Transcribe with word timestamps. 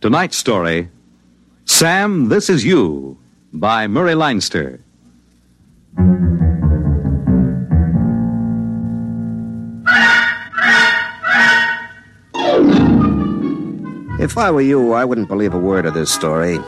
tonight's 0.00 0.36
story 0.36 0.88
Sam, 1.64 2.28
This 2.28 2.48
Is 2.48 2.64
You 2.64 3.18
by 3.52 3.86
Murray 3.88 4.14
Leinster. 4.14 4.80
If 14.18 14.38
I 14.38 14.50
were 14.50 14.60
you, 14.60 14.92
I 14.92 15.04
wouldn't 15.04 15.28
believe 15.28 15.54
a 15.54 15.58
word 15.58 15.86
of 15.86 15.94
this 15.94 16.10
story. 16.10 16.58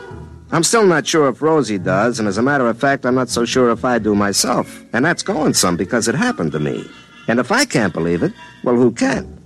I'm 0.50 0.64
still 0.64 0.86
not 0.86 1.06
sure 1.06 1.28
if 1.28 1.42
Rosie 1.42 1.78
does, 1.78 2.18
and 2.18 2.26
as 2.26 2.38
a 2.38 2.42
matter 2.42 2.66
of 2.66 2.78
fact, 2.78 3.06
I'm 3.06 3.14
not 3.14 3.28
so 3.28 3.44
sure 3.44 3.70
if 3.70 3.84
I 3.84 3.98
do 3.98 4.14
myself. 4.14 4.84
And 4.92 5.04
that's 5.04 5.22
going 5.22 5.54
some 5.54 5.76
because 5.76 6.08
it 6.08 6.14
happened 6.14 6.52
to 6.52 6.58
me. 6.58 6.84
And 7.28 7.38
if 7.38 7.52
I 7.52 7.64
can't 7.64 7.92
believe 7.92 8.22
it, 8.22 8.32
well, 8.64 8.76
who 8.76 8.90
can? 8.90 9.37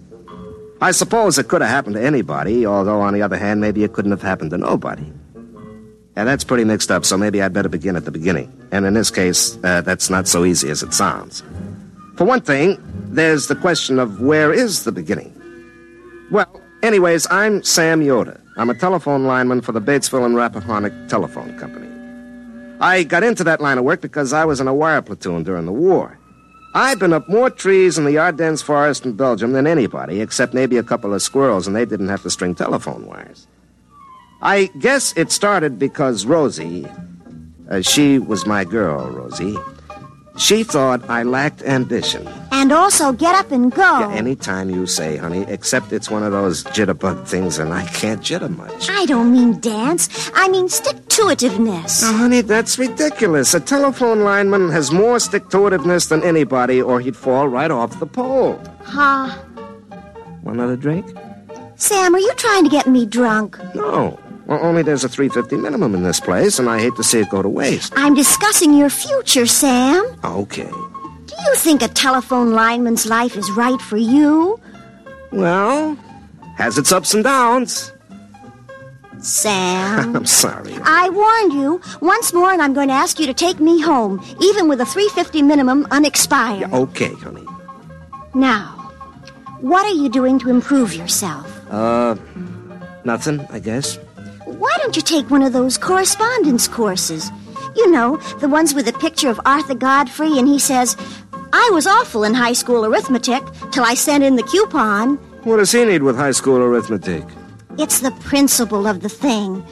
I 0.82 0.90
suppose 0.90 1.38
it 1.38 1.46
could 1.46 1.60
have 1.60 1.70
happened 1.70 1.94
to 1.94 2.02
anybody, 2.02 2.66
although 2.66 3.00
on 3.02 3.14
the 3.14 3.22
other 3.22 3.36
hand, 3.36 3.60
maybe 3.60 3.84
it 3.84 3.92
couldn't 3.92 4.10
have 4.10 4.20
happened 4.20 4.50
to 4.50 4.58
nobody. 4.58 5.04
And 6.16 6.28
that's 6.28 6.42
pretty 6.42 6.64
mixed 6.64 6.90
up, 6.90 7.04
so 7.04 7.16
maybe 7.16 7.40
I'd 7.40 7.52
better 7.52 7.68
begin 7.68 7.94
at 7.94 8.04
the 8.04 8.10
beginning. 8.10 8.52
And 8.72 8.84
in 8.84 8.94
this 8.94 9.08
case, 9.08 9.56
uh, 9.62 9.82
that's 9.82 10.10
not 10.10 10.26
so 10.26 10.44
easy 10.44 10.70
as 10.70 10.82
it 10.82 10.92
sounds. 10.92 11.44
For 12.16 12.24
one 12.24 12.40
thing, 12.40 12.82
there's 13.10 13.46
the 13.46 13.54
question 13.54 14.00
of 14.00 14.20
where 14.20 14.52
is 14.52 14.82
the 14.82 14.90
beginning? 14.90 15.32
Well, 16.32 16.60
anyways, 16.82 17.28
I'm 17.30 17.62
Sam 17.62 18.02
Yoder. 18.02 18.40
I'm 18.56 18.68
a 18.68 18.74
telephone 18.74 19.24
lineman 19.24 19.60
for 19.60 19.70
the 19.70 19.80
Batesville 19.80 20.26
and 20.26 20.34
Rappahannock 20.34 21.08
Telephone 21.08 21.56
Company. 21.60 21.86
I 22.80 23.04
got 23.04 23.22
into 23.22 23.44
that 23.44 23.60
line 23.60 23.78
of 23.78 23.84
work 23.84 24.00
because 24.00 24.32
I 24.32 24.44
was 24.44 24.58
in 24.58 24.66
a 24.66 24.74
wire 24.74 25.00
platoon 25.00 25.44
during 25.44 25.64
the 25.64 25.72
war. 25.72 26.18
I've 26.74 26.98
been 26.98 27.12
up 27.12 27.28
more 27.28 27.50
trees 27.50 27.98
in 27.98 28.06
the 28.06 28.16
Ardennes 28.16 28.62
forest 28.62 29.04
in 29.04 29.12
Belgium 29.12 29.52
than 29.52 29.66
anybody, 29.66 30.20
except 30.20 30.54
maybe 30.54 30.78
a 30.78 30.82
couple 30.82 31.12
of 31.12 31.20
squirrels, 31.20 31.66
and 31.66 31.76
they 31.76 31.84
didn't 31.84 32.08
have 32.08 32.22
to 32.22 32.30
string 32.30 32.54
telephone 32.54 33.06
wires. 33.06 33.46
I 34.40 34.70
guess 34.78 35.12
it 35.16 35.30
started 35.30 35.78
because 35.78 36.24
Rosie, 36.24 36.86
uh, 37.70 37.82
she 37.82 38.18
was 38.18 38.46
my 38.46 38.64
girl, 38.64 39.06
Rosie. 39.10 39.56
She 40.36 40.64
thought 40.64 41.08
I 41.10 41.22
lacked 41.22 41.62
ambition. 41.62 42.26
And 42.50 42.72
also 42.72 43.12
get 43.12 43.34
up 43.34 43.50
and 43.52 43.72
go. 43.72 44.00
Yeah, 44.00 44.12
anytime 44.12 44.70
you 44.70 44.86
say, 44.86 45.16
honey, 45.16 45.44
except 45.48 45.92
it's 45.92 46.10
one 46.10 46.22
of 46.22 46.32
those 46.32 46.64
jitterbug 46.64 47.26
things 47.26 47.58
and 47.58 47.72
I 47.72 47.86
can't 47.88 48.20
jitter 48.22 48.54
much. 48.56 48.88
I 48.88 49.04
don't 49.06 49.30
mean 49.32 49.60
dance. 49.60 50.30
I 50.34 50.48
mean 50.48 50.68
stick 50.68 50.96
to 51.08 51.22
itiveness. 51.22 52.02
Now, 52.02 52.16
honey, 52.16 52.40
that's 52.40 52.78
ridiculous. 52.78 53.52
A 53.54 53.60
telephone 53.60 54.20
lineman 54.20 54.70
has 54.70 54.90
more 54.90 55.20
stick 55.20 55.48
to 55.50 55.58
itiveness 55.58 56.08
than 56.08 56.22
anybody, 56.22 56.80
or 56.80 57.00
he'd 57.00 57.16
fall 57.16 57.48
right 57.48 57.70
off 57.70 57.98
the 58.00 58.06
pole. 58.06 58.60
Huh? 58.82 59.36
Want 60.42 60.58
another 60.58 60.76
drink? 60.76 61.06
Sam, 61.76 62.14
are 62.14 62.18
you 62.18 62.32
trying 62.36 62.64
to 62.64 62.70
get 62.70 62.86
me 62.86 63.04
drunk? 63.04 63.58
No. 63.74 64.18
Well, 64.46 64.58
only 64.62 64.82
there's 64.82 65.04
a 65.04 65.08
350 65.08 65.56
minimum 65.56 65.94
in 65.94 66.02
this 66.02 66.20
place, 66.20 66.58
and 66.58 66.68
I 66.68 66.80
hate 66.80 66.96
to 66.96 67.04
see 67.04 67.20
it 67.20 67.30
go 67.30 67.42
to 67.42 67.48
waste. 67.48 67.92
I'm 67.96 68.14
discussing 68.14 68.74
your 68.74 68.90
future, 68.90 69.46
Sam. 69.46 70.04
Okay. 70.24 70.68
Do 70.68 71.34
you 71.46 71.54
think 71.54 71.82
a 71.82 71.88
telephone 71.88 72.52
lineman's 72.52 73.06
life 73.06 73.36
is 73.36 73.50
right 73.52 73.80
for 73.80 73.96
you? 73.96 74.60
Well, 75.30 75.96
has 76.56 76.76
its 76.76 76.92
ups 76.92 77.14
and 77.14 77.24
downs. 77.24 77.92
Sam. 79.20 80.16
I'm 80.16 80.26
sorry. 80.26 80.74
I 80.82 81.08
warned 81.08 81.52
you 81.52 81.80
once 82.00 82.32
more, 82.32 82.52
and 82.52 82.60
I'm 82.60 82.74
going 82.74 82.88
to 82.88 82.94
ask 82.94 83.20
you 83.20 83.26
to 83.26 83.34
take 83.34 83.60
me 83.60 83.80
home, 83.80 84.22
even 84.40 84.68
with 84.68 84.80
a 84.80 84.86
350 84.86 85.42
minimum 85.42 85.86
unexpired. 85.90 86.60
Yeah, 86.60 86.76
okay, 86.76 87.14
honey. 87.14 87.46
Now, 88.34 88.90
what 89.60 89.86
are 89.86 89.94
you 89.94 90.08
doing 90.08 90.38
to 90.40 90.50
improve 90.50 90.92
yourself? 90.94 91.46
Uh, 91.70 92.16
nothing, 93.04 93.46
I 93.50 93.60
guess. 93.60 93.98
Why 94.46 94.74
don't 94.78 94.96
you 94.96 95.02
take 95.02 95.30
one 95.30 95.42
of 95.42 95.52
those 95.52 95.78
correspondence 95.78 96.68
courses? 96.68 97.30
You 97.76 97.90
know, 97.90 98.16
the 98.40 98.48
ones 98.48 98.74
with 98.74 98.88
a 98.88 98.92
picture 98.92 99.30
of 99.30 99.40
Arthur 99.46 99.74
Godfrey, 99.74 100.38
and 100.38 100.46
he 100.48 100.58
says, 100.58 100.96
I 101.52 101.70
was 101.72 101.86
awful 101.86 102.24
in 102.24 102.34
high 102.34 102.52
school 102.52 102.84
arithmetic 102.84 103.42
till 103.72 103.84
I 103.84 103.94
sent 103.94 104.24
in 104.24 104.36
the 104.36 104.42
coupon. 104.42 105.16
What 105.44 105.56
does 105.58 105.72
he 105.72 105.84
need 105.84 106.02
with 106.02 106.16
high 106.16 106.30
school 106.32 106.58
arithmetic? 106.58 107.24
It's 107.78 108.00
the 108.00 108.10
principle 108.20 108.86
of 108.86 109.00
the 109.00 109.08
thing. 109.08 109.64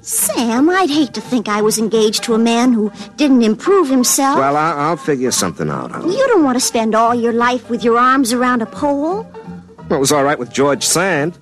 Sam, 0.00 0.70
I'd 0.70 0.88
hate 0.88 1.14
to 1.14 1.20
think 1.20 1.48
I 1.48 1.62
was 1.62 1.78
engaged 1.78 2.22
to 2.24 2.34
a 2.34 2.38
man 2.38 2.72
who 2.72 2.92
didn't 3.16 3.42
improve 3.42 3.88
himself. 3.90 4.38
Well, 4.38 4.56
I- 4.56 4.72
I'll 4.72 4.96
figure 4.96 5.32
something 5.32 5.68
out, 5.68 5.90
you 6.06 6.26
don't 6.28 6.44
want 6.44 6.56
to 6.56 6.64
spend 6.64 6.94
all 6.94 7.14
your 7.14 7.32
life 7.32 7.68
with 7.68 7.82
your 7.82 7.98
arms 7.98 8.32
around 8.32 8.62
a 8.62 8.66
pole. 8.66 9.26
It 9.90 9.96
was 9.98 10.12
all 10.12 10.22
right 10.24 10.38
with 10.38 10.52
George 10.52 10.84
Sand. 10.84 11.36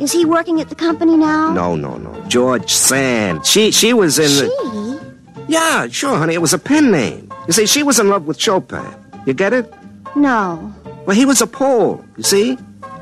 Is 0.00 0.12
he 0.12 0.24
working 0.24 0.60
at 0.60 0.68
the 0.68 0.74
company 0.74 1.16
now? 1.16 1.52
No, 1.52 1.76
no, 1.76 1.96
no. 1.98 2.12
George 2.28 2.72
Sand. 2.72 3.44
She 3.44 3.70
she 3.70 3.92
was 3.92 4.18
in 4.18 4.28
She? 4.28 4.40
the. 4.46 5.14
Yeah, 5.48 5.88
sure, 5.88 6.16
honey. 6.16 6.34
It 6.34 6.40
was 6.40 6.52
a 6.54 6.58
pen 6.58 6.90
name. 6.90 7.30
You 7.46 7.52
see, 7.52 7.66
she 7.66 7.82
was 7.82 7.98
in 7.98 8.08
love 8.08 8.26
with 8.26 8.38
Chopin. 8.40 8.84
You 9.26 9.34
get 9.34 9.52
it? 9.52 9.72
No. 10.16 10.72
Well, 11.06 11.16
he 11.16 11.24
was 11.26 11.40
a 11.42 11.46
pole. 11.46 12.04
You 12.16 12.22
see? 12.22 12.56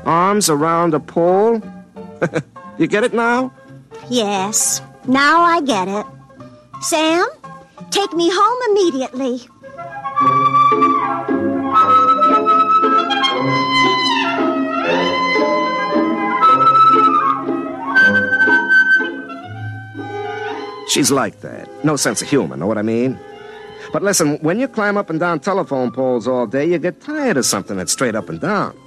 Arms 0.05 0.49
around 0.49 0.93
a 0.93 0.99
pole. 0.99 1.61
you 2.77 2.87
get 2.87 3.03
it 3.03 3.13
now? 3.13 3.51
Yes. 4.09 4.81
Now 5.07 5.41
I 5.41 5.61
get 5.61 5.87
it. 5.87 6.05
Sam, 6.81 7.25
take 7.91 8.11
me 8.13 8.29
home 8.33 8.59
immediately. 8.71 9.41
She's 20.99 21.11
like 21.11 21.39
that. 21.39 21.69
No 21.85 21.95
sense 21.95 22.21
of 22.21 22.27
humor, 22.27 22.57
know 22.57 22.67
what 22.67 22.77
I 22.77 22.81
mean? 22.81 23.17
But 23.93 24.03
listen, 24.03 24.37
when 24.39 24.59
you 24.59 24.67
climb 24.67 24.97
up 24.97 25.09
and 25.09 25.17
down 25.17 25.39
telephone 25.39 25.91
poles 25.93 26.27
all 26.27 26.45
day, 26.45 26.65
you 26.65 26.77
get 26.77 26.99
tired 26.99 27.37
of 27.37 27.45
something 27.45 27.77
that's 27.77 27.93
straight 27.93 28.15
up 28.15 28.27
and 28.27 28.41
down. 28.41 28.77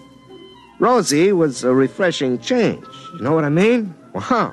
Rosie 0.78 1.32
was 1.32 1.64
a 1.64 1.72
refreshing 1.72 2.38
change. 2.38 2.84
You 3.14 3.22
know 3.22 3.32
what 3.32 3.44
I 3.44 3.48
mean? 3.48 3.94
Wow. 4.12 4.52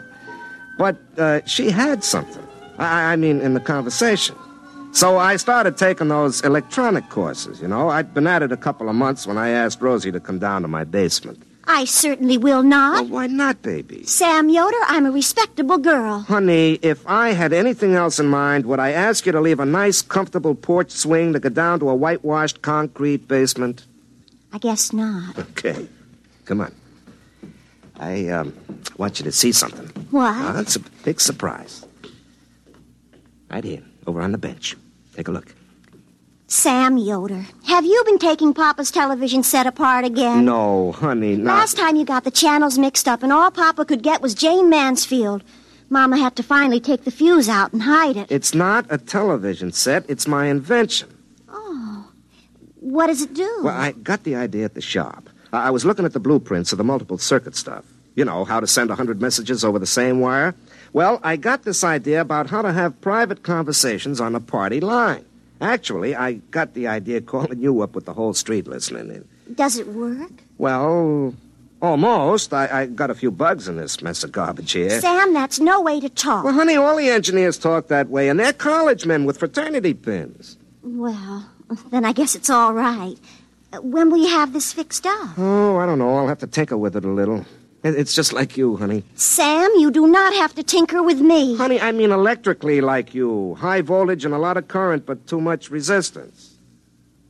But 0.77 0.95
uh, 1.17 1.41
she 1.45 1.69
had 1.69 2.01
something. 2.01 2.47
I, 2.77 3.11
I 3.11 3.15
mean, 3.17 3.41
in 3.41 3.55
the 3.55 3.59
conversation. 3.59 4.37
So 4.93 5.17
I 5.17 5.35
started 5.35 5.75
taking 5.75 6.07
those 6.07 6.39
electronic 6.45 7.09
courses, 7.09 7.61
you 7.61 7.67
know. 7.67 7.89
I'd 7.89 8.13
been 8.13 8.25
at 8.25 8.41
it 8.41 8.53
a 8.53 8.57
couple 8.57 8.87
of 8.87 8.95
months 8.95 9.27
when 9.27 9.37
I 9.37 9.49
asked 9.49 9.81
Rosie 9.81 10.13
to 10.13 10.21
come 10.21 10.39
down 10.39 10.61
to 10.61 10.69
my 10.69 10.85
basement. 10.85 11.43
I 11.71 11.85
certainly 11.85 12.35
will 12.35 12.63
not. 12.63 13.03
Well, 13.03 13.13
why 13.13 13.27
not, 13.27 13.61
baby? 13.61 14.03
Sam 14.03 14.49
Yoder, 14.49 14.75
I'm 14.87 15.05
a 15.05 15.11
respectable 15.11 15.77
girl. 15.77 16.21
Honey, 16.21 16.79
if 16.81 17.07
I 17.07 17.33
had 17.33 17.53
anything 17.53 17.93
else 17.93 18.19
in 18.19 18.25
mind, 18.25 18.65
would 18.65 18.79
I 18.79 18.89
ask 18.89 19.27
you 19.27 19.31
to 19.31 19.39
leave 19.39 19.59
a 19.59 19.67
nice, 19.67 20.01
comfortable 20.01 20.55
porch 20.55 20.89
swing 20.89 21.31
to 21.33 21.39
go 21.39 21.49
down 21.49 21.79
to 21.81 21.89
a 21.89 21.95
whitewashed 21.95 22.63
concrete 22.63 23.27
basement? 23.27 23.85
I 24.51 24.57
guess 24.57 24.91
not. 24.91 25.37
Okay. 25.37 25.87
Come 26.45 26.61
on. 26.61 26.73
I 27.99 28.29
um, 28.29 28.57
want 28.97 29.19
you 29.19 29.25
to 29.25 29.31
see 29.31 29.51
something. 29.51 29.85
What? 30.09 30.55
Uh, 30.55 30.61
it's 30.61 30.75
a 30.75 30.79
big 30.79 31.21
surprise. 31.21 31.85
Right 33.51 33.63
here, 33.63 33.83
over 34.07 34.21
on 34.21 34.31
the 34.31 34.39
bench. 34.39 34.75
Take 35.15 35.27
a 35.27 35.31
look. 35.31 35.53
Sam 36.51 36.97
Yoder, 36.97 37.45
have 37.67 37.85
you 37.85 38.01
been 38.07 38.17
taking 38.17 38.55
Papa's 38.55 38.89
television 38.89 39.43
set 39.43 39.67
apart 39.67 40.03
again? 40.03 40.45
No, 40.45 40.93
honey, 40.93 41.35
not. 41.35 41.59
Last 41.59 41.77
time 41.77 41.95
you 41.95 42.03
got 42.03 42.23
the 42.23 42.31
channels 42.31 42.79
mixed 42.79 43.07
up, 43.07 43.21
and 43.21 43.31
all 43.31 43.51
Papa 43.51 43.85
could 43.85 44.01
get 44.01 44.19
was 44.23 44.33
Jayne 44.33 44.67
Mansfield. 44.67 45.43
Mama 45.91 46.17
had 46.17 46.35
to 46.37 46.43
finally 46.43 46.79
take 46.79 47.03
the 47.03 47.11
fuse 47.11 47.47
out 47.47 47.71
and 47.71 47.83
hide 47.83 48.17
it. 48.17 48.31
It's 48.31 48.55
not 48.55 48.87
a 48.89 48.97
television 48.97 49.71
set, 49.71 50.09
it's 50.09 50.27
my 50.27 50.47
invention. 50.47 51.15
Oh. 51.47 52.09
What 52.79 53.07
does 53.07 53.21
it 53.21 53.35
do? 53.35 53.61
Well, 53.63 53.79
I 53.79 53.91
got 53.91 54.23
the 54.23 54.35
idea 54.35 54.65
at 54.65 54.73
the 54.73 54.81
shop. 54.81 55.29
I 55.53 55.67
I 55.67 55.69
was 55.69 55.85
looking 55.85 56.05
at 56.05 56.13
the 56.13 56.19
blueprints 56.19 56.71
of 56.71 56.79
the 56.79 56.83
multiple 56.83 57.19
circuit 57.19 57.55
stuff. 57.55 57.85
You 58.15 58.25
know, 58.25 58.43
how 58.43 58.59
to 58.59 58.65
send 58.65 58.89
a 58.89 58.93
100 58.93 59.21
messages 59.21 59.63
over 59.63 59.77
the 59.77 59.85
same 59.85 60.19
wire. 60.19 60.55
Well, 60.93 61.19
I 61.23 61.35
got 61.35 61.61
this 61.61 61.83
idea 61.83 62.21
about 62.21 62.49
how 62.49 62.63
to 62.63 62.73
have 62.73 62.99
private 63.01 63.43
conversations 63.43 64.19
on 64.19 64.33
a 64.33 64.39
party 64.39 64.79
line. 64.79 65.25
Actually, 65.61 66.15
I 66.15 66.33
got 66.51 66.73
the 66.73 66.87
idea 66.87 67.21
calling 67.21 67.59
you 67.59 67.81
up 67.81 67.93
with 67.95 68.05
the 68.05 68.13
whole 68.13 68.33
street 68.33 68.67
listening 68.67 69.09
in. 69.09 69.27
Does 69.55 69.77
it 69.77 69.87
work? 69.87 70.31
Well, 70.57 71.33
almost. 71.81 72.53
I, 72.53 72.81
I 72.81 72.85
got 72.85 73.09
a 73.09 73.15
few 73.15 73.31
bugs 73.31 73.67
in 73.67 73.75
this 73.77 74.01
mess 74.01 74.23
of 74.23 74.31
garbage 74.31 74.71
here. 74.71 75.01
Sam, 75.01 75.33
that's 75.33 75.59
no 75.59 75.81
way 75.81 75.99
to 75.99 76.09
talk. 76.09 76.45
Well, 76.45 76.53
honey, 76.53 76.75
all 76.75 76.95
the 76.95 77.09
engineers 77.09 77.57
talk 77.57 77.87
that 77.87 78.09
way, 78.09 78.29
and 78.29 78.39
they're 78.39 78.53
college 78.53 79.05
men 79.05 79.25
with 79.25 79.37
fraternity 79.37 79.93
pins. 79.93 80.57
Well, 80.81 81.49
then 81.91 82.05
I 82.05 82.13
guess 82.13 82.35
it's 82.35 82.49
all 82.49 82.73
right. 82.73 83.15
When 83.81 84.09
will 84.09 84.19
you 84.19 84.29
have 84.29 84.53
this 84.53 84.73
fixed 84.73 85.05
up? 85.05 85.37
Oh, 85.37 85.77
I 85.77 85.85
don't 85.85 85.99
know. 85.99 86.15
I'll 86.17 86.27
have 86.27 86.39
to 86.39 86.47
tinker 86.47 86.77
with 86.77 86.95
it 86.95 87.05
a 87.05 87.09
little. 87.09 87.45
It- 87.83 87.95
It's 87.95 88.13
just 88.13 88.33
like 88.33 88.57
you, 88.57 88.75
honey. 88.77 89.03
Sam, 89.15 89.69
you 89.77 89.89
do 89.91 90.05
not 90.07 90.33
have 90.33 90.53
to 90.55 90.63
tinker 90.63 91.01
with 91.01 91.21
me. 91.21 91.55
Honey, 91.55 91.79
I 91.79 91.91
mean 91.91 92.11
electrically 92.11 92.81
like 92.81 93.13
you. 93.15 93.55
High 93.59 93.81
voltage 93.81 94.25
and 94.25 94.33
a 94.33 94.37
lot 94.37 94.57
of 94.57 94.67
current, 94.67 95.05
but 95.05 95.25
too 95.27 95.39
much 95.41 95.69
resistance. 95.71 96.57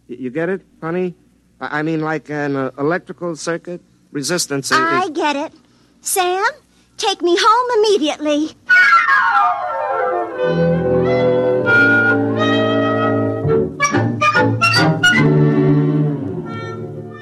You 0.07 0.31
get 0.31 0.49
it, 0.49 0.61
honey? 0.81 1.13
I 1.61 1.79
I 1.79 1.81
mean 1.83 2.01
like 2.01 2.29
an 2.31 2.55
uh, 2.55 2.71
electrical 2.79 3.35
circuit? 3.35 3.81
Resistance 4.11 4.71
is... 4.71 4.77
I 4.79 5.09
get 5.09 5.35
it. 5.35 5.51
Sam, 6.01 6.43
take 6.97 7.21
me 7.21 7.37
home 7.39 7.67
immediately. 7.79 8.55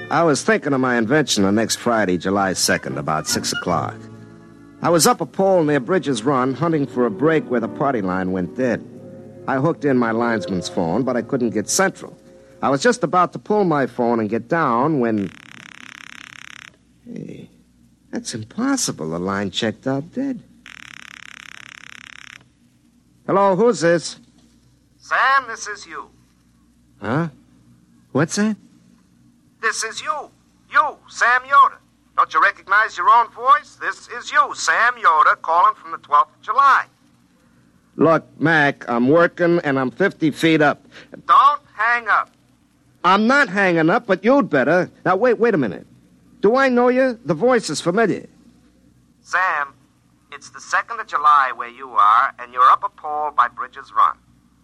I 0.10 0.24
was 0.24 0.42
thinking 0.42 0.72
of 0.72 0.80
my 0.80 0.98
invention 0.98 1.44
on 1.44 1.56
next 1.56 1.76
Friday, 1.76 2.18
July 2.18 2.52
2nd, 2.52 2.98
about 2.98 3.28
6 3.28 3.52
o'clock. 3.52 3.96
I 4.82 4.90
was 4.90 5.06
up 5.06 5.20
a 5.20 5.26
pole 5.26 5.66
near 5.66 5.82
Bridges 5.82 6.24
Run, 6.24 6.54
hunting 6.54 6.88
for 6.88 7.06
a 7.06 7.12
break 7.12 7.44
where 7.50 7.60
the 7.60 7.68
party 7.68 8.02
line 8.02 8.32
went 8.32 8.56
dead. 8.56 8.88
I 9.50 9.58
hooked 9.58 9.84
in 9.84 9.98
my 9.98 10.12
linesman's 10.12 10.70
phone, 10.70 11.04
but 11.04 11.18
I 11.18 11.24
couldn't 11.24 11.50
get 11.50 11.68
central. 11.68 12.18
I 12.62 12.70
was 12.70 12.82
just 12.82 13.04
about 13.04 13.34
to 13.34 13.40
pull 13.40 13.66
my 13.66 13.86
phone 13.86 14.22
and 14.22 14.30
get 14.30 14.48
down 14.48 15.02
when. 15.02 15.30
Hey, 17.06 17.50
that's 18.10 18.34
impossible. 18.34 19.10
The 19.10 19.20
line 19.20 19.52
checked 19.52 19.88
out 19.88 20.14
dead. 20.14 20.42
Hello, 23.26 23.58
who's 23.58 23.82
this? 23.82 24.22
Sam, 25.00 25.48
this 25.48 25.68
is 25.68 25.86
you. 25.86 26.10
Huh? 27.02 27.28
What's 28.14 28.38
that? 28.38 28.56
This 29.68 29.84
is 29.84 30.02
you. 30.02 30.32
You, 30.72 30.96
Sam 31.10 31.42
Yoder. 31.44 31.80
Don't 32.16 32.34
you 32.34 32.42
recognize 32.42 32.96
your 32.96 33.10
own 33.10 33.30
voice? 33.32 33.76
This 33.76 34.08
is 34.08 34.32
you, 34.32 34.54
Sam 34.56 34.94
Yoder, 34.98 35.36
calling 35.36 35.76
from 35.76 35.92
the 35.92 35.98
12th 35.98 36.30
of 36.34 36.42
July. 36.42 36.86
Look, 37.98 38.26
Mac, 38.40 38.88
I'm 38.88 39.10
working 39.10 39.60
and 39.66 39.78
I'm 39.78 39.92
50 39.92 40.32
feet 40.32 40.62
up. 40.62 40.86
Don't 41.28 41.62
hang 41.76 42.08
up. 42.08 42.32
I'm 43.04 43.28
not 43.28 43.50
hanging 43.50 43.90
up, 43.90 44.08
but 44.08 44.24
you'd 44.24 44.50
better. 44.50 44.90
Now, 45.04 45.18
wait, 45.18 45.38
wait 45.38 45.54
a 45.54 45.58
minute. 45.58 45.86
Do 46.40 46.56
I 46.56 46.70
know 46.70 46.88
you? 46.88 47.20
The 47.26 47.34
voice 47.34 47.70
is 47.70 47.82
familiar. 47.82 48.26
Sam, 49.20 49.74
it's 50.32 50.50
the 50.50 50.60
2nd 50.60 51.02
of 51.02 51.08
July 51.08 51.52
where 51.54 51.68
you 51.68 51.90
are, 51.90 52.34
and 52.40 52.54
you're 52.54 52.72
up 52.72 52.86
a 52.86 52.90
pole 52.90 53.32
by 53.32 53.50
Bridges 53.50 53.92
Run. 53.94 54.18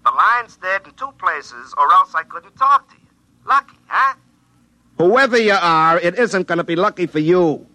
The 0.06 0.12
line's 0.12 0.56
dead 0.56 0.84
in 0.86 0.94
two 0.94 1.12
places, 1.20 1.76
or 1.78 1.92
else 1.92 2.16
I 2.16 2.24
couldn't 2.24 2.56
talk 2.56 2.88
to 2.88 2.96
you. 2.96 3.10
Lucky, 3.46 3.76
huh? 3.88 4.16
Whoever 4.98 5.38
you 5.40 5.54
are, 5.54 6.00
it 6.00 6.20
isn't 6.20 6.48
going 6.48 6.60
to 6.60 6.64
be 6.64 6.76
lucky 6.76 7.08
for 7.08 7.20
you. 7.20 7.66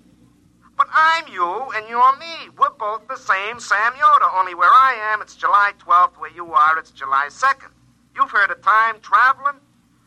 But 0.77 0.87
I'm 0.93 1.27
you, 1.27 1.71
and 1.75 1.89
you're 1.89 2.17
me. 2.19 2.51
We're 2.57 2.71
both 2.71 3.09
the 3.09 3.17
same 3.17 3.59
Sam 3.59 3.93
Yoder, 3.99 4.31
only 4.37 4.55
where 4.55 4.71
I 4.71 5.13
am, 5.13 5.21
it's 5.21 5.35
July 5.35 5.73
12th. 5.85 6.19
Where 6.19 6.31
you 6.31 6.53
are, 6.53 6.79
it's 6.79 6.93
July 6.93 7.27
2nd. 7.29 7.71
You've 8.15 8.31
heard 8.31 8.51
of 8.51 8.63
time 8.63 9.01
traveling? 9.01 9.61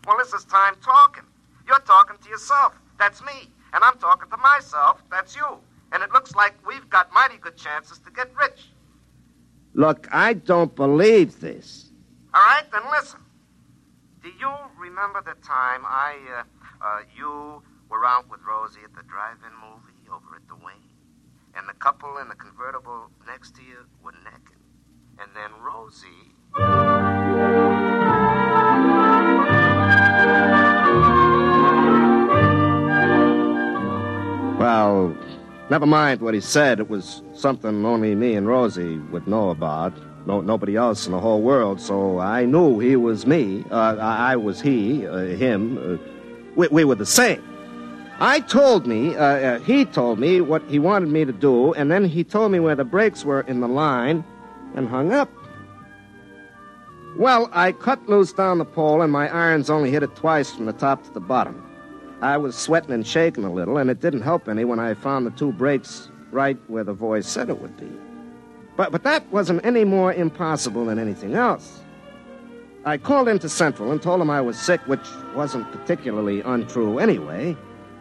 Well, 0.08 0.18
this 0.18 0.34
is 0.34 0.46
time 0.46 0.76
talking. 0.82 1.24
You're 1.68 1.80
talking 1.80 2.18
to 2.24 2.30
yourself. 2.30 2.74
That's 2.98 3.22
me. 3.22 3.50
And 3.74 3.84
I'm 3.84 3.98
talking 3.98 4.30
to 4.30 4.38
myself. 4.38 5.04
That's 5.12 5.36
you. 5.36 5.58
And 5.92 6.02
it 6.04 6.12
looks 6.12 6.36
like 6.36 6.54
we've 6.66 6.90
got 6.90 7.12
mighty 7.14 7.38
good 7.38 7.58
chances 7.58 8.00
to 8.00 8.12
get 8.12 8.30
rich. 8.36 8.70
Look, 9.74 10.08
I 10.12 10.34
don't 10.34 10.74
believe 10.76 11.40
this. 11.40 11.92
All 12.34 12.42
right, 12.42 12.64
then 12.72 12.84
listen. 12.92 13.20
Do 14.24 14.30
you 14.40 14.52
remember 14.80 15.22
the 15.22 15.36
time 15.46 15.82
I, 15.86 16.18
uh, 16.40 16.44
uh, 16.84 17.02
you 17.16 17.62
were 17.90 18.06
out 18.06 18.30
with 18.30 18.40
Rosie 18.48 18.80
at 18.84 18.94
the 18.96 19.04
drive-in 19.04 19.54
movie 19.62 20.10
over 20.12 20.36
at 20.36 20.48
the 20.48 20.56
Wayne? 20.56 20.90
And 21.56 21.68
the 21.68 21.74
couple 21.74 22.18
in 22.18 22.30
the 22.30 22.36
convertible 22.36 23.10
next 23.28 23.56
to 23.56 23.62
you 23.62 23.86
were 24.04 24.14
necking. 24.24 24.58
And 25.20 25.30
then 25.36 25.52
Rosie. 25.62 26.08
Well, 34.58 35.16
never 35.70 35.86
mind 35.86 36.22
what 36.22 36.34
he 36.34 36.42
said. 36.42 36.80
It 36.80 36.90
was 36.90 37.22
something 37.34 37.86
only 37.86 38.16
me 38.16 38.36
and 38.36 38.48
Rosie 38.48 38.98
would 39.12 39.28
know 39.28 39.50
about. 39.50 39.94
No, 40.26 40.40
nobody 40.40 40.76
else 40.76 41.06
in 41.06 41.12
the 41.12 41.20
whole 41.20 41.42
world. 41.42 41.82
So 41.82 42.20
I 42.20 42.46
knew 42.46 42.80
he 42.80 42.96
was 42.96 43.26
me. 43.26 43.66
Uh, 43.70 43.98
I, 44.00 44.36
was 44.36 44.62
he, 44.62 45.06
uh, 45.06 45.18
him. 45.18 45.78
Uh, 45.78 46.11
we, 46.56 46.68
we 46.68 46.84
were 46.84 46.96
the 46.96 47.06
same. 47.06 47.44
I 48.20 48.40
told 48.40 48.86
me, 48.86 49.16
uh, 49.16 49.24
uh, 49.24 49.60
he 49.62 49.84
told 49.84 50.20
me 50.20 50.42
what 50.42 50.62
he 50.70 50.78
wanted 50.78 51.10
me 51.10 51.26
to 51.26 51.32
do, 51.32 51.74
and 51.74 51.90
then 51.90 52.06
he 52.06 52.24
told 52.24 52.52
me 52.52 52.60
where 52.60 52.76
the 52.76 52.84
brakes 52.84 53.26
were 53.26 53.42
in 53.42 53.62
the 53.62 53.68
line 53.68 54.24
and 54.76 54.88
hung 54.88 55.12
up. 55.12 55.30
Well, 57.18 57.50
I 57.52 57.72
cut 57.72 58.08
loose 58.08 58.32
down 58.32 58.60
the 58.60 58.66
pole, 58.66 59.02
and 59.02 59.12
my 59.12 59.28
irons 59.28 59.70
only 59.70 59.92
hit 59.92 60.04
it 60.04 60.16
twice 60.16 60.52
from 60.54 60.66
the 60.66 60.74
top 60.74 61.04
to 61.06 61.12
the 61.12 61.20
bottom. 61.20 61.68
I 62.22 62.38
was 62.38 62.56
sweating 62.56 62.92
and 62.92 63.06
shaking 63.06 63.44
a 63.44 63.52
little, 63.52 63.78
and 63.78 63.90
it 63.90 64.00
didn't 64.00 64.22
help 64.22 64.48
any 64.48 64.66
when 64.66 64.80
I 64.80 64.94
found 64.94 65.26
the 65.26 65.32
two 65.32 65.52
brakes 65.52 66.10
right 66.32 66.58
where 66.68 66.84
the 66.84 66.94
voice 66.94 67.28
said 67.28 67.50
it 67.50 67.60
would 67.60 67.76
be. 67.78 67.92
But, 68.78 68.92
but 68.92 69.04
that 69.04 69.30
wasn't 69.32 69.66
any 69.66 69.84
more 69.84 70.14
impossible 70.14 70.86
than 70.86 71.00
anything 71.00 71.34
else. 71.34 71.82
I 72.84 72.98
called 72.98 73.28
into 73.28 73.48
Central 73.48 73.92
and 73.92 74.02
told 74.02 74.22
them 74.22 74.32
I 74.32 74.42
was 74.42 74.60
sick, 74.60 74.82
which 74.88 75.08
wasn't 75.36 75.72
particularly 75.72 76.42
untrue 76.42 76.98
anyway. 76.98 77.56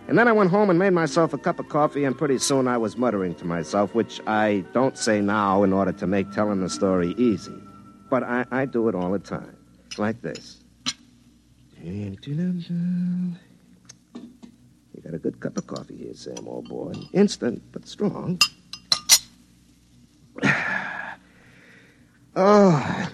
And 0.09 0.19
then 0.19 0.27
I 0.27 0.33
went 0.33 0.51
home 0.51 0.71
and 0.71 0.79
made 0.79 0.95
myself 0.95 1.35
a 1.35 1.39
cup 1.39 1.61
of 1.61 1.69
coffee, 1.69 2.05
and 2.05 2.17
pretty 2.17 2.39
soon 2.39 2.67
I 2.67 2.79
was 2.79 2.97
muttering 2.97 3.35
to 3.37 3.45
myself, 3.45 3.95
which 3.95 4.23
I 4.27 4.65
don't 4.73 4.97
say 4.97 5.21
now 5.21 5.65
in 5.65 5.75
order 5.75 5.93
to 5.93 6.07
make 6.07 6.33
telling 6.33 6.61
the 6.61 6.71
story 6.71 7.15
easy. 7.19 7.53
But 8.09 8.23
I, 8.23 8.47
I 8.51 8.65
do 8.65 8.89
it 8.89 8.95
all 8.95 9.13
the 9.13 9.19
time, 9.19 9.55
like 9.99 10.23
this. 10.23 10.65
You 11.83 12.17
got 15.05 15.15
a 15.15 15.19
good 15.19 15.41
cup 15.41 15.59
of 15.59 15.67
coffee 15.67 15.97
here, 15.97 16.15
Sam, 16.15 16.49
old 16.49 16.69
boy. 16.69 16.93
Instant, 17.13 17.63
but 17.71 17.87
strong. 17.87 18.41
oh. 22.35 23.11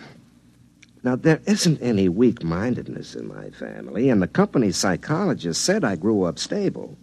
Now, 1.06 1.14
there 1.14 1.40
isn't 1.46 1.80
any 1.80 2.08
weak 2.08 2.42
mindedness 2.42 3.14
in 3.14 3.28
my 3.28 3.50
family, 3.50 4.10
and 4.10 4.20
the 4.20 4.26
company 4.26 4.72
psychologist 4.72 5.62
said 5.64 5.84
I 5.84 5.94
grew 5.94 6.24
up 6.24 6.36
stable. 6.36 6.98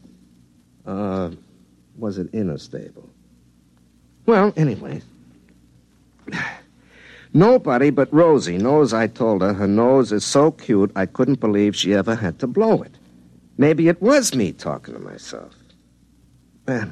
Uh, 0.85 1.29
was 1.97 2.17
it 2.17 2.27
inner 2.33 2.57
stable? 2.57 3.09
Well, 4.25 4.51
anyway, 4.57 5.01
Nobody 7.33 7.91
but 7.91 8.13
Rosie 8.13 8.57
knows 8.57 8.93
I 8.93 9.07
told 9.07 9.41
her 9.41 9.53
her 9.53 9.69
nose 9.69 10.11
is 10.11 10.25
so 10.25 10.51
cute 10.51 10.91
I 10.97 11.05
couldn't 11.05 11.39
believe 11.39 11.73
she 11.73 11.93
ever 11.93 12.15
had 12.15 12.39
to 12.39 12.47
blow 12.47 12.81
it. 12.81 12.91
Maybe 13.57 13.87
it 13.87 14.01
was 14.01 14.35
me 14.35 14.51
talking 14.51 14.95
to 14.95 14.99
myself. 14.99 15.55
Uh, 16.67 16.87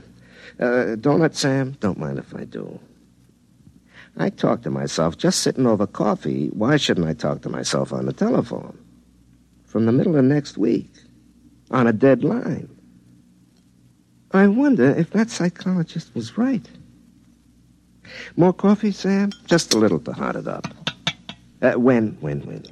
uh, 0.61 0.95
donut 0.95 1.35
Sam, 1.35 1.75
don't 1.81 1.99
mind 1.99 2.19
if 2.19 2.33
I 2.33 2.45
do. 2.45 2.79
I 4.17 4.29
talk 4.29 4.61
to 4.63 4.69
myself 4.69 5.17
just 5.17 5.39
sitting 5.39 5.65
over 5.65 5.87
coffee. 5.87 6.49
Why 6.49 6.77
shouldn't 6.77 7.07
I 7.07 7.13
talk 7.13 7.41
to 7.41 7.49
myself 7.49 7.93
on 7.93 8.05
the 8.05 8.13
telephone? 8.13 8.77
From 9.65 9.85
the 9.85 9.91
middle 9.91 10.17
of 10.17 10.25
next 10.25 10.57
week, 10.57 10.91
on 11.71 11.87
a 11.87 11.93
dead 11.93 12.23
line. 12.23 12.69
I 14.31 14.47
wonder 14.47 14.91
if 14.91 15.11
that 15.11 15.29
psychologist 15.29 16.13
was 16.13 16.37
right. 16.37 16.65
More 18.35 18.53
coffee, 18.53 18.91
Sam? 18.91 19.31
Just 19.45 19.73
a 19.73 19.77
little 19.77 19.99
to 19.99 20.11
hot 20.11 20.35
it 20.35 20.47
up. 20.47 20.67
Uh, 21.61 21.73
when, 21.73 22.17
when, 22.21 22.41
when? 22.41 22.65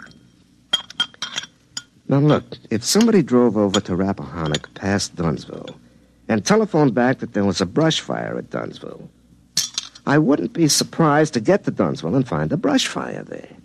Now, 2.07 2.19
look, 2.19 2.43
if 2.71 2.83
somebody 2.83 3.21
drove 3.21 3.55
over 3.55 3.79
to 3.81 3.95
Rappahannock 3.95 4.73
past 4.73 5.15
Dunsville 5.15 5.69
and 6.27 6.45
telephoned 6.45 6.95
back 6.95 7.19
that 7.19 7.33
there 7.33 7.45
was 7.45 7.61
a 7.61 7.65
brush 7.65 8.01
fire 8.01 8.37
at 8.37 8.49
Dunsville, 8.49 9.09
I 10.09 10.17
wouldn't 10.17 10.53
be 10.53 10.67
surprised 10.67 11.35
to 11.35 11.39
get 11.39 11.65
to 11.65 11.71
Dunsville 11.71 12.15
and 12.15 12.27
find 12.27 12.51
a 12.51 12.57
brush 12.57 12.87
fire 12.87 13.23
there. 13.23 13.55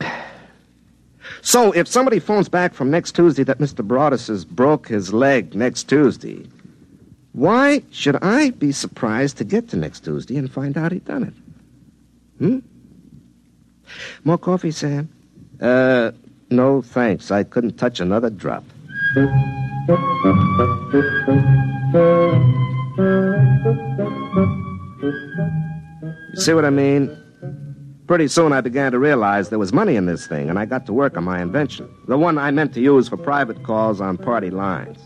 So, 1.42 1.72
if 1.72 1.86
somebody 1.86 2.20
phones 2.20 2.48
back 2.48 2.72
from 2.72 2.90
next 2.90 3.14
Tuesday 3.14 3.42
that 3.42 3.58
Mr. 3.58 3.86
Broadus 3.86 4.28
has 4.28 4.46
broke 4.46 4.88
his 4.88 5.12
leg 5.12 5.54
next 5.54 5.90
Tuesday, 5.90 6.46
why 7.32 7.82
should 7.90 8.16
I 8.22 8.48
be 8.48 8.72
surprised 8.72 9.36
to 9.36 9.44
get 9.44 9.68
to 9.68 9.76
next 9.76 10.06
Tuesday 10.06 10.38
and 10.38 10.50
find 10.50 10.78
out 10.78 10.92
he'd 10.92 11.04
done 11.04 11.24
it? 11.24 11.34
Hmm? 12.38 12.58
More 14.24 14.38
coffee, 14.38 14.70
Sam? 14.70 15.10
Uh, 15.60 16.12
no 16.48 16.80
thanks. 16.80 17.30
I 17.30 17.44
couldn't 17.44 17.76
touch 17.76 18.00
another 18.00 18.30
drop. 18.30 18.64
You 25.04 26.40
see 26.40 26.54
what 26.54 26.64
I 26.64 26.70
mean? 26.70 27.16
Pretty 28.06 28.28
soon 28.28 28.52
I 28.52 28.60
began 28.60 28.92
to 28.92 28.98
realize 28.98 29.48
there 29.48 29.58
was 29.58 29.72
money 29.72 29.96
in 29.96 30.06
this 30.06 30.26
thing, 30.26 30.50
and 30.50 30.58
I 30.58 30.66
got 30.66 30.86
to 30.86 30.92
work 30.92 31.16
on 31.16 31.24
my 31.24 31.40
invention. 31.40 31.88
The 32.06 32.18
one 32.18 32.38
I 32.38 32.50
meant 32.50 32.74
to 32.74 32.80
use 32.80 33.08
for 33.08 33.16
private 33.16 33.62
calls 33.62 34.00
on 34.00 34.18
party 34.18 34.50
lines. 34.50 34.98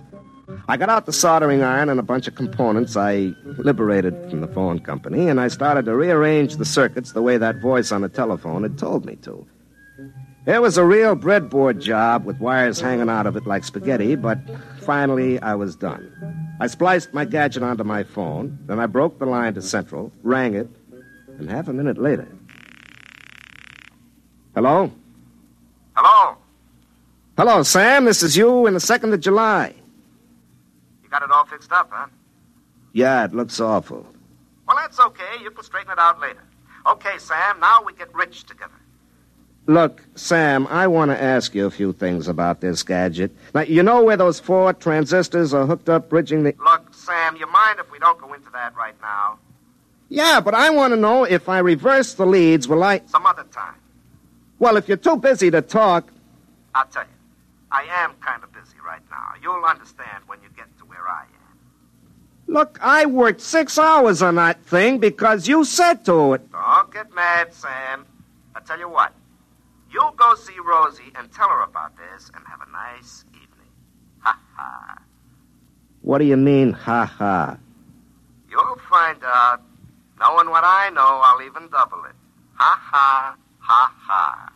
I 0.69 0.76
got 0.76 0.88
out 0.88 1.07
the 1.07 1.12
soldering 1.12 1.62
iron 1.62 1.88
and 1.88 2.00
a 2.00 2.02
bunch 2.02 2.28
of 2.28 2.35
components 2.35 2.97
I 2.97 3.35
liberated 3.57 4.14
from 4.31 4.40
the 4.40 4.49
phone 4.49 4.81
company, 4.81 5.28
and 5.28 5.40
I 5.40 5.49
started 5.49 5.85
to 5.87 5.97
rearrange 5.97 6.57
the 6.57 6.64
circuits 6.64 7.12
the 7.12 7.23
way 7.23 7.37
that 7.38 7.61
voice 7.61 7.93
on 7.93 8.02
the 8.02 8.09
telephone 8.09 8.62
had 8.62 8.78
told 8.78 9.05
me 9.05 9.17
to. 9.23 9.47
It 10.47 10.62
was 10.62 10.78
a 10.78 10.85
real 10.85 11.14
breadboard 11.14 11.81
job 11.81 12.25
with 12.25 12.38
wires 12.38 12.81
hanging 12.81 13.11
out 13.11 13.26
of 13.26 13.37
it 13.37 13.47
like 13.47 13.64
spaghetti, 13.64 14.17
but 14.17 14.38
finally 14.88 15.38
I 15.42 15.54
was 15.54 15.76
done. 15.76 16.11
I 16.61 16.66
spliced 16.66 17.12
my 17.12 17.26
gadget 17.26 17.62
onto 17.62 17.85
my 17.85 18.04
phone, 18.04 18.59
then 18.64 18.80
I 18.80 18.87
broke 18.87 19.18
the 19.18 19.26
line 19.26 19.52
to 19.52 19.61
Central, 19.61 20.11
rang 20.23 20.54
it, 20.54 20.66
and 21.38 21.50
half 21.50 21.68
a 21.68 21.75
minute 21.75 21.99
later. 21.99 22.26
Hello? 24.54 24.90
Hello? 25.95 26.38
Hello, 27.37 27.62
Sam. 27.62 28.07
This 28.07 28.23
is 28.23 28.35
you 28.35 28.66
in 28.66 28.73
the 28.73 28.80
2nd 28.80 29.12
of 29.12 29.21
July. 29.21 29.75
You 31.02 31.11
got 31.11 31.23
it 31.23 31.30
all 31.30 31.45
fixed 31.45 31.71
up, 31.71 31.90
huh? 31.92 32.07
Yeah, 32.95 33.26
it 33.26 33.35
looks 33.35 33.61
awful. 33.61 34.07
Well, 34.66 34.78
that's 34.78 34.99
okay. 34.99 35.35
You 35.42 35.50
can 35.50 35.64
straighten 35.64 35.92
it 35.92 35.99
out 35.99 36.18
later. 36.18 36.45
Okay, 36.87 37.18
Sam, 37.18 37.61
now 37.61 37.83
we 37.85 37.92
get 37.92 38.09
rich 38.14 38.45
together. 38.45 38.77
Look, 39.68 40.02
Sam, 40.14 40.66
I 40.68 40.87
want 40.87 41.10
to 41.10 41.22
ask 41.22 41.54
you 41.54 41.66
a 41.66 41.70
few 41.70 41.92
things 41.92 42.26
about 42.26 42.62
this 42.62 42.82
gadget. 42.82 43.30
Now, 43.54 43.60
you 43.60 43.82
know 43.82 44.02
where 44.02 44.16
those 44.16 44.40
four 44.40 44.72
transistors 44.72 45.52
are 45.52 45.66
hooked 45.66 45.90
up, 45.90 46.08
bridging 46.08 46.42
the. 46.42 46.54
Look, 46.64 46.94
Sam, 46.94 47.37
you 47.37 47.46
mind 47.52 47.78
if 47.78 47.92
we 47.92 47.98
don't 47.98 48.18
go 48.18 48.32
into 48.32 48.48
that 48.52 48.75
right 48.75 48.94
now? 49.02 49.38
Yeah, 50.08 50.40
but 50.40 50.54
I 50.54 50.70
want 50.70 50.94
to 50.94 50.96
know 50.96 51.25
if 51.25 51.50
I 51.50 51.58
reverse 51.58 52.14
the 52.14 52.25
leads, 52.25 52.66
will 52.66 52.82
I. 52.82 53.02
Some 53.08 53.26
other 53.26 53.44
time. 53.44 53.75
Well, 54.58 54.78
if 54.78 54.88
you're 54.88 54.96
too 54.96 55.18
busy 55.18 55.50
to 55.50 55.60
talk. 55.60 56.10
I'll 56.75 56.87
tell 56.87 57.02
you. 57.02 57.10
I 57.70 57.84
am 57.90 58.14
kind 58.25 58.42
of 58.42 58.50
busy 58.54 58.78
right 58.82 59.02
now. 59.10 59.32
You'll 59.42 59.66
understand 59.66 60.25
when 60.28 60.38
you 60.40 60.48
get 60.56 60.66
to 60.78 60.87
where 60.87 61.06
I 61.06 61.25
am. 61.25 61.58
Look, 62.46 62.78
I 62.80 63.04
worked 63.04 63.42
six 63.42 63.76
hours 63.76 64.22
on 64.22 64.37
that 64.37 64.64
thing 64.64 64.98
because 64.98 65.46
you 65.46 65.66
said 65.66 66.06
to 66.06 66.32
it. 66.32 66.50
Don't 66.52 66.90
get 66.90 67.14
mad, 67.14 67.52
Sam. 67.52 68.06
I'll 68.54 68.62
tell 68.62 68.78
you 68.78 68.88
what. 68.88 69.12
You 69.90 70.11
go 70.16 70.35
see 70.35 70.59
Rosie 70.64 71.12
and 71.16 71.33
tell 71.33 71.49
her 71.49 71.62
about 71.62 71.97
this 71.97 72.30
and 72.35 72.45
have 72.47 72.61
a 72.66 72.71
nice 72.71 73.25
evening. 73.30 73.73
Ha 74.21 74.38
ha. 74.54 74.99
What 76.02 76.18
do 76.18 76.25
you 76.25 76.37
mean, 76.37 76.73
ha 76.73 77.07
ha? 77.07 77.57
You'll 78.50 78.78
find 78.90 79.23
out. 79.25 79.62
Knowing 80.21 80.50
what 80.50 80.64
I 80.64 80.90
know, 80.90 81.21
I'll 81.25 81.42
even 81.42 81.68
double 81.71 82.04
it. 82.04 82.14
Ha 82.54 82.78
ha, 82.83 83.37
ha 83.59 83.95
ha. 83.99 84.52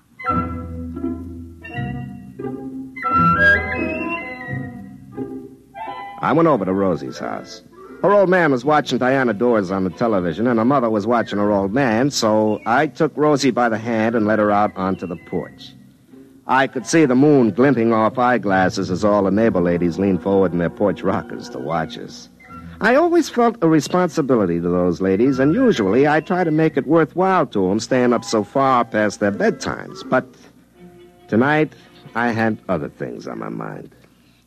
I 6.20 6.32
went 6.32 6.48
over 6.48 6.64
to 6.64 6.72
Rosie's 6.72 7.18
house. 7.18 7.62
Her 8.02 8.12
old 8.12 8.28
man 8.28 8.50
was 8.50 8.64
watching 8.64 8.98
Diana 8.98 9.32
Dors 9.32 9.70
on 9.70 9.84
the 9.84 9.90
television, 9.90 10.48
and 10.48 10.58
her 10.58 10.64
mother 10.64 10.90
was 10.90 11.06
watching 11.06 11.38
her 11.38 11.52
old 11.52 11.72
man, 11.72 12.10
so 12.10 12.60
I 12.66 12.88
took 12.88 13.16
Rosie 13.16 13.52
by 13.52 13.68
the 13.68 13.78
hand 13.78 14.16
and 14.16 14.26
led 14.26 14.40
her 14.40 14.50
out 14.50 14.76
onto 14.76 15.06
the 15.06 15.14
porch. 15.14 15.70
I 16.48 16.66
could 16.66 16.84
see 16.84 17.04
the 17.04 17.14
moon 17.14 17.52
glinting 17.52 17.92
off 17.92 18.18
eyeglasses 18.18 18.90
as 18.90 19.04
all 19.04 19.22
the 19.22 19.30
neighbor 19.30 19.60
ladies 19.60 20.00
leaned 20.00 20.20
forward 20.20 20.50
in 20.50 20.58
their 20.58 20.68
porch 20.68 21.02
rockers 21.02 21.48
to 21.50 21.60
watch 21.60 21.96
us. 21.96 22.28
I 22.80 22.96
always 22.96 23.28
felt 23.28 23.62
a 23.62 23.68
responsibility 23.68 24.60
to 24.60 24.68
those 24.68 25.00
ladies, 25.00 25.38
and 25.38 25.54
usually 25.54 26.08
I 26.08 26.18
try 26.18 26.42
to 26.42 26.50
make 26.50 26.76
it 26.76 26.88
worthwhile 26.88 27.46
to 27.46 27.68
them 27.68 27.78
staying 27.78 28.12
up 28.12 28.24
so 28.24 28.42
far 28.42 28.84
past 28.84 29.20
their 29.20 29.30
bedtimes. 29.30 30.02
But 30.10 30.26
tonight, 31.28 31.72
I 32.16 32.32
had 32.32 32.58
other 32.68 32.88
things 32.88 33.28
on 33.28 33.38
my 33.38 33.48
mind. 33.48 33.94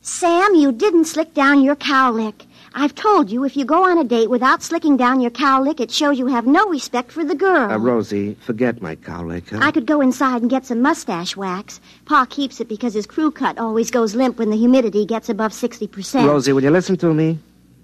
Sam, 0.02 0.54
you 0.54 0.72
didn't 0.72 1.06
slick 1.06 1.32
down 1.32 1.62
your 1.62 1.76
cowlick. 1.76 2.45
I've 2.78 2.94
told 2.94 3.30
you 3.30 3.44
if 3.44 3.56
you 3.56 3.64
go 3.64 3.84
on 3.84 3.96
a 3.96 4.04
date 4.04 4.28
without 4.28 4.62
slicking 4.62 4.98
down 4.98 5.22
your 5.22 5.30
cowlick, 5.30 5.80
it 5.80 5.90
shows 5.90 6.18
you 6.18 6.26
have 6.26 6.46
no 6.46 6.68
respect 6.68 7.10
for 7.10 7.24
the 7.24 7.34
girl. 7.34 7.70
Uh, 7.72 7.78
Rosie, 7.78 8.34
forget 8.34 8.82
my 8.82 8.96
cowlick, 8.96 9.48
huh? 9.48 9.60
I 9.62 9.70
could 9.70 9.86
go 9.86 10.02
inside 10.02 10.42
and 10.42 10.50
get 10.50 10.66
some 10.66 10.82
mustache 10.82 11.38
wax. 11.38 11.80
Pa 12.04 12.26
keeps 12.28 12.60
it 12.60 12.68
because 12.68 12.92
his 12.92 13.06
crew 13.06 13.30
cut 13.30 13.56
always 13.56 13.90
goes 13.90 14.14
limp 14.14 14.38
when 14.38 14.50
the 14.50 14.58
humidity 14.58 15.06
gets 15.06 15.30
above 15.30 15.52
60%. 15.52 16.26
Rosie, 16.26 16.52
will 16.52 16.62
you 16.62 16.70
listen 16.70 16.98
to 16.98 17.14
me? 17.14 17.38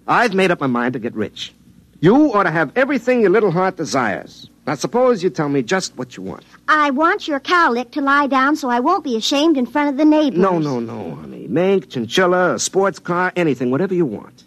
I've 0.06 0.34
made 0.34 0.50
up 0.50 0.60
my 0.60 0.66
mind 0.66 0.92
to 0.92 0.98
get 0.98 1.14
rich. 1.14 1.54
You 2.00 2.34
ought 2.34 2.42
to 2.42 2.50
have 2.50 2.70
everything 2.76 3.22
your 3.22 3.30
little 3.30 3.50
heart 3.50 3.78
desires. 3.78 4.50
Now, 4.66 4.74
suppose 4.74 5.22
you 5.22 5.30
tell 5.30 5.48
me 5.48 5.62
just 5.62 5.96
what 5.96 6.18
you 6.18 6.22
want. 6.22 6.44
I 6.68 6.90
want 6.90 7.26
your 7.26 7.40
cowlick 7.40 7.92
to 7.92 8.02
lie 8.02 8.26
down 8.26 8.56
so 8.56 8.68
I 8.68 8.80
won't 8.80 9.04
be 9.04 9.16
ashamed 9.16 9.56
in 9.56 9.64
front 9.64 9.88
of 9.88 9.96
the 9.96 10.04
neighbors. 10.04 10.38
No, 10.38 10.58
no, 10.58 10.80
no, 10.80 11.14
honey. 11.14 11.48
Mink, 11.48 11.88
chinchilla, 11.88 12.56
a 12.56 12.58
sports 12.58 12.98
car, 12.98 13.32
anything, 13.36 13.70
whatever 13.70 13.94
you 13.94 14.04
want. 14.04 14.41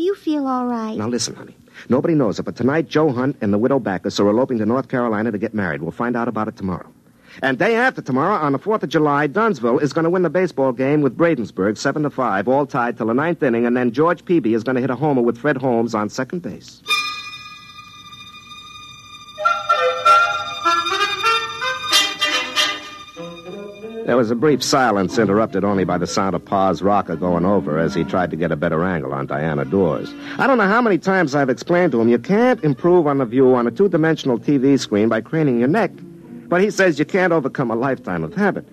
You 0.00 0.14
feel 0.14 0.46
all 0.46 0.66
right? 0.66 0.96
Now, 0.96 1.08
listen, 1.08 1.34
honey. 1.34 1.54
Nobody 1.90 2.14
knows 2.14 2.38
it, 2.38 2.44
but 2.44 2.56
tonight 2.56 2.88
Joe 2.88 3.12
Hunt 3.12 3.36
and 3.42 3.52
the 3.52 3.58
widow 3.58 3.78
Backus 3.78 4.18
are 4.18 4.28
eloping 4.28 4.56
to 4.58 4.64
North 4.64 4.88
Carolina 4.88 5.30
to 5.30 5.36
get 5.36 5.52
married. 5.52 5.82
We'll 5.82 5.90
find 5.90 6.16
out 6.16 6.26
about 6.26 6.48
it 6.48 6.56
tomorrow. 6.56 6.90
And 7.42 7.58
day 7.58 7.76
after 7.76 8.00
tomorrow, 8.00 8.34
on 8.34 8.52
the 8.52 8.58
4th 8.58 8.82
of 8.82 8.88
July, 8.88 9.26
Dunsville 9.26 9.78
is 9.78 9.92
going 9.92 10.04
to 10.04 10.10
win 10.10 10.22
the 10.22 10.30
baseball 10.30 10.72
game 10.72 11.02
with 11.02 11.18
Bradensburg, 11.18 11.76
7 11.76 12.02
to 12.02 12.10
5, 12.10 12.48
all 12.48 12.64
tied 12.66 12.96
till 12.96 13.06
the 13.06 13.14
ninth 13.14 13.42
inning, 13.42 13.66
and 13.66 13.76
then 13.76 13.92
George 13.92 14.24
Peavy 14.24 14.54
is 14.54 14.64
going 14.64 14.74
to 14.74 14.80
hit 14.80 14.90
a 14.90 14.96
homer 14.96 15.20
with 15.20 15.36
Fred 15.36 15.58
Holmes 15.58 15.94
on 15.94 16.08
second 16.08 16.40
base. 16.40 16.82
There 24.06 24.16
was 24.16 24.30
a 24.30 24.34
brief 24.34 24.62
silence, 24.62 25.18
interrupted 25.18 25.62
only 25.62 25.84
by 25.84 25.98
the 25.98 26.06
sound 26.06 26.34
of 26.34 26.44
Pa's 26.44 26.82
rocker 26.82 27.16
going 27.16 27.44
over 27.44 27.78
as 27.78 27.94
he 27.94 28.02
tried 28.02 28.30
to 28.30 28.36
get 28.36 28.50
a 28.50 28.56
better 28.56 28.82
angle 28.82 29.12
on 29.12 29.26
Diana 29.26 29.64
Dors. 29.64 30.12
I 30.38 30.46
don't 30.46 30.58
know 30.58 30.66
how 30.66 30.80
many 30.80 30.98
times 30.98 31.34
I've 31.34 31.50
explained 31.50 31.92
to 31.92 32.00
him 32.00 32.08
you 32.08 32.18
can't 32.18 32.62
improve 32.64 33.06
on 33.06 33.18
the 33.18 33.24
view 33.26 33.54
on 33.54 33.66
a 33.66 33.70
two 33.70 33.88
dimensional 33.88 34.38
TV 34.38 34.78
screen 34.80 35.08
by 35.08 35.20
craning 35.20 35.58
your 35.58 35.68
neck. 35.68 35.92
But 36.48 36.60
he 36.60 36.70
says 36.70 36.98
you 36.98 37.04
can't 37.04 37.32
overcome 37.32 37.70
a 37.70 37.76
lifetime 37.76 38.24
of 38.24 38.34
habit. 38.34 38.66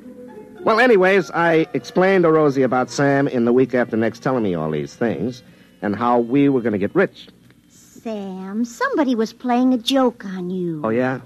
Well, 0.63 0.79
anyways, 0.79 1.29
I 1.31 1.67
explained 1.73 2.23
to 2.23 2.31
Rosie 2.31 2.63
about 2.63 2.89
Sam 2.89 3.27
in 3.27 3.45
the 3.45 3.53
week 3.53 3.73
after 3.73 3.95
next 3.95 4.23
telling 4.23 4.43
me 4.43 4.55
all 4.55 4.71
these 4.71 4.95
things 4.95 5.43
and 5.81 5.95
how 5.95 6.19
we 6.19 6.49
were 6.49 6.61
going 6.61 6.73
to 6.73 6.79
get 6.79 6.95
rich. 6.95 7.27
Sam, 7.69 8.65
somebody 8.65 9.13
was 9.13 9.33
playing 9.33 9.73
a 9.73 9.77
joke 9.77 10.25
on 10.25 10.49
you. 10.49 10.81
Oh, 10.83 10.89
yeah? 10.89 11.19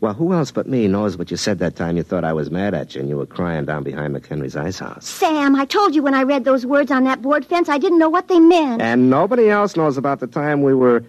Well, 0.00 0.14
who 0.14 0.32
else 0.32 0.50
but 0.50 0.66
me 0.66 0.88
knows 0.88 1.16
what 1.16 1.30
you 1.30 1.36
said 1.36 1.58
that 1.58 1.76
time 1.76 1.96
you 1.96 2.02
thought 2.02 2.24
I 2.24 2.32
was 2.32 2.50
mad 2.50 2.74
at 2.74 2.94
you 2.94 3.00
and 3.00 3.08
you 3.08 3.16
were 3.16 3.26
crying 3.26 3.64
down 3.64 3.82
behind 3.82 4.14
McHenry's 4.14 4.56
ice 4.56 4.78
house? 4.78 5.06
Sam, 5.06 5.56
I 5.56 5.64
told 5.64 5.94
you 5.94 6.02
when 6.02 6.14
I 6.14 6.22
read 6.22 6.44
those 6.44 6.66
words 6.66 6.90
on 6.90 7.04
that 7.04 7.22
board 7.22 7.44
fence 7.44 7.68
I 7.68 7.78
didn't 7.78 7.98
know 7.98 8.08
what 8.08 8.28
they 8.28 8.40
meant. 8.40 8.82
And 8.82 9.10
nobody 9.10 9.50
else 9.50 9.76
knows 9.76 9.96
about 9.96 10.20
the 10.20 10.26
time 10.26 10.62
we 10.62 10.74
were 10.74 11.04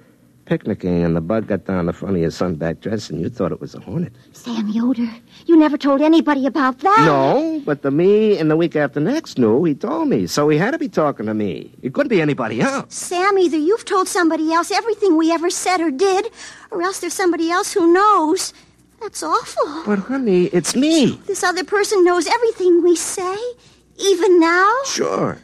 picnicking 0.45 1.03
and 1.03 1.15
the 1.15 1.21
bug 1.21 1.47
got 1.47 1.65
down 1.65 1.87
the 1.87 1.93
front 1.93 2.15
of 2.15 2.21
your 2.21 2.29
sunback 2.29 2.79
dress 2.79 3.09
and 3.09 3.19
you 3.19 3.29
thought 3.29 3.51
it 3.51 3.59
was 3.59 3.75
a 3.75 3.79
hornet. 3.79 4.13
Sam 4.31 4.67
Yoder, 4.69 5.09
you 5.47 5.57
never 5.57 5.77
told 5.77 6.01
anybody 6.01 6.45
about 6.45 6.79
that. 6.79 7.03
No, 7.05 7.61
but 7.65 7.81
the 7.81 7.91
me 7.91 8.37
in 8.37 8.47
the 8.47 8.55
week 8.55 8.75
after 8.75 8.99
next 8.99 9.37
knew. 9.37 9.63
He 9.63 9.73
told 9.73 10.07
me, 10.07 10.27
so 10.27 10.47
he 10.49 10.57
had 10.57 10.71
to 10.71 10.77
be 10.77 10.89
talking 10.89 11.25
to 11.25 11.33
me. 11.33 11.71
It 11.81 11.93
couldn't 11.93 12.09
be 12.09 12.21
anybody 12.21 12.61
else. 12.61 12.93
Sam, 12.93 13.37
either 13.37 13.57
you've 13.57 13.85
told 13.85 14.07
somebody 14.07 14.53
else 14.53 14.71
everything 14.71 15.17
we 15.17 15.31
ever 15.31 15.49
said 15.49 15.81
or 15.81 15.91
did, 15.91 16.29
or 16.71 16.81
else 16.83 16.99
there's 16.99 17.13
somebody 17.13 17.49
else 17.49 17.73
who 17.73 17.91
knows. 17.91 18.53
That's 19.05 19.21
awful. 19.21 19.83
But, 19.85 19.99
honey, 19.99 20.45
it's 20.45 20.75
me. 20.75 21.11
This 21.27 21.43
other 21.43 21.63
person 21.63 22.03
knows 22.03 22.25
everything 22.25 22.81
we 22.81 22.95
say, 22.95 23.37
even 23.97 24.39
now. 24.39 24.67
Sure. 24.87 25.37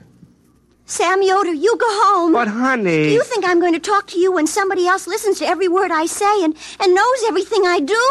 Sam 0.85 1.21
Yoder, 1.21 1.53
you 1.53 1.77
go 1.77 1.85
home. 1.87 2.33
But, 2.33 2.47
honey. 2.47 3.03
Do 3.03 3.11
you 3.11 3.21
think 3.21 3.45
I'm 3.45 3.59
going 3.59 3.73
to 3.73 3.79
talk 3.79 4.07
to 4.07 4.19
you 4.19 4.31
when 4.31 4.47
somebody 4.47 4.87
else 4.87 5.05
listens 5.05 5.37
to 5.39 5.45
every 5.45 5.67
word 5.67 5.91
I 5.91 6.07
say 6.07 6.43
and, 6.43 6.57
and 6.79 6.95
knows 6.95 7.23
everything 7.27 7.61
I 7.67 7.79
do? 7.79 8.03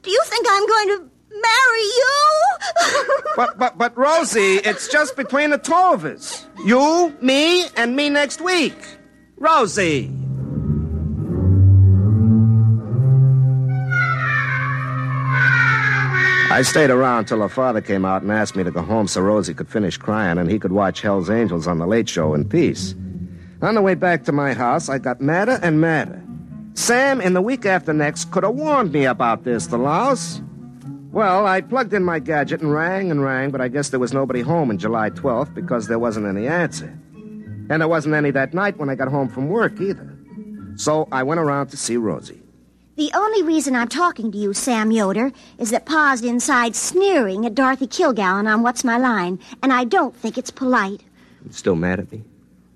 Do 0.00 0.10
you 0.10 0.22
think 0.24 0.46
I'm 0.48 0.66
going 0.66 0.88
to 0.88 1.10
marry 1.32 1.86
you? 2.00 2.14
but, 3.36 3.58
but, 3.58 3.76
but, 3.76 3.94
Rosie, 3.94 4.56
it's 4.64 4.88
just 4.88 5.16
between 5.16 5.50
the 5.50 5.58
two 5.58 5.74
of 5.74 6.06
us. 6.06 6.46
You, 6.64 7.14
me, 7.20 7.66
and 7.76 7.94
me 7.94 8.08
next 8.08 8.40
week. 8.40 8.74
Rosie. 9.36 10.10
I 16.58 16.62
stayed 16.62 16.90
around 16.90 17.26
till 17.26 17.38
her 17.38 17.48
father 17.48 17.80
came 17.80 18.04
out 18.04 18.22
and 18.22 18.32
asked 18.32 18.56
me 18.56 18.64
to 18.64 18.72
go 18.72 18.82
home 18.82 19.06
so 19.06 19.20
Rosie 19.20 19.54
could 19.54 19.68
finish 19.68 19.96
crying 19.96 20.38
and 20.38 20.50
he 20.50 20.58
could 20.58 20.72
watch 20.72 21.02
Hell's 21.02 21.30
Angels 21.30 21.68
on 21.68 21.78
the 21.78 21.86
Late 21.86 22.08
Show 22.08 22.34
in 22.34 22.48
peace. 22.48 22.96
On 23.62 23.76
the 23.76 23.80
way 23.80 23.94
back 23.94 24.24
to 24.24 24.32
my 24.32 24.54
house, 24.54 24.88
I 24.88 24.98
got 24.98 25.20
madder 25.20 25.60
and 25.62 25.80
madder. 25.80 26.20
Sam, 26.74 27.20
in 27.20 27.34
the 27.34 27.40
week 27.40 27.64
after 27.64 27.92
next, 27.92 28.32
could 28.32 28.42
have 28.42 28.56
warned 28.56 28.90
me 28.90 29.04
about 29.04 29.44
this, 29.44 29.68
the 29.68 29.78
louse. 29.78 30.42
Well, 31.12 31.46
I 31.46 31.60
plugged 31.60 31.92
in 31.92 32.02
my 32.02 32.18
gadget 32.18 32.60
and 32.60 32.74
rang 32.74 33.12
and 33.12 33.22
rang, 33.22 33.52
but 33.52 33.60
I 33.60 33.68
guess 33.68 33.90
there 33.90 34.00
was 34.00 34.12
nobody 34.12 34.40
home 34.40 34.70
on 34.70 34.78
July 34.78 35.10
12th 35.10 35.54
because 35.54 35.86
there 35.86 36.00
wasn't 36.00 36.26
any 36.26 36.48
answer. 36.48 36.88
And 37.70 37.80
there 37.80 37.86
wasn't 37.86 38.16
any 38.16 38.32
that 38.32 38.52
night 38.52 38.78
when 38.78 38.90
I 38.90 38.96
got 38.96 39.06
home 39.06 39.28
from 39.28 39.48
work 39.48 39.80
either. 39.80 40.12
So 40.74 41.06
I 41.12 41.22
went 41.22 41.38
around 41.38 41.68
to 41.68 41.76
see 41.76 41.96
Rosie. 41.96 42.42
The 42.98 43.12
only 43.14 43.44
reason 43.44 43.76
I'm 43.76 43.86
talking 43.86 44.32
to 44.32 44.36
you, 44.36 44.52
Sam 44.52 44.90
Yoder, 44.90 45.30
is 45.56 45.70
that 45.70 45.86
Pa's 45.86 46.20
inside 46.24 46.74
sneering 46.74 47.46
at 47.46 47.54
Dorothy 47.54 47.86
Kilgallen 47.86 48.52
on 48.52 48.62
What's 48.64 48.82
My 48.82 48.98
Line, 48.98 49.38
and 49.62 49.72
I 49.72 49.84
don't 49.84 50.16
think 50.16 50.36
it's 50.36 50.50
polite. 50.50 51.04
You're 51.44 51.52
still 51.52 51.76
mad 51.76 52.00
at 52.00 52.10
me? 52.10 52.24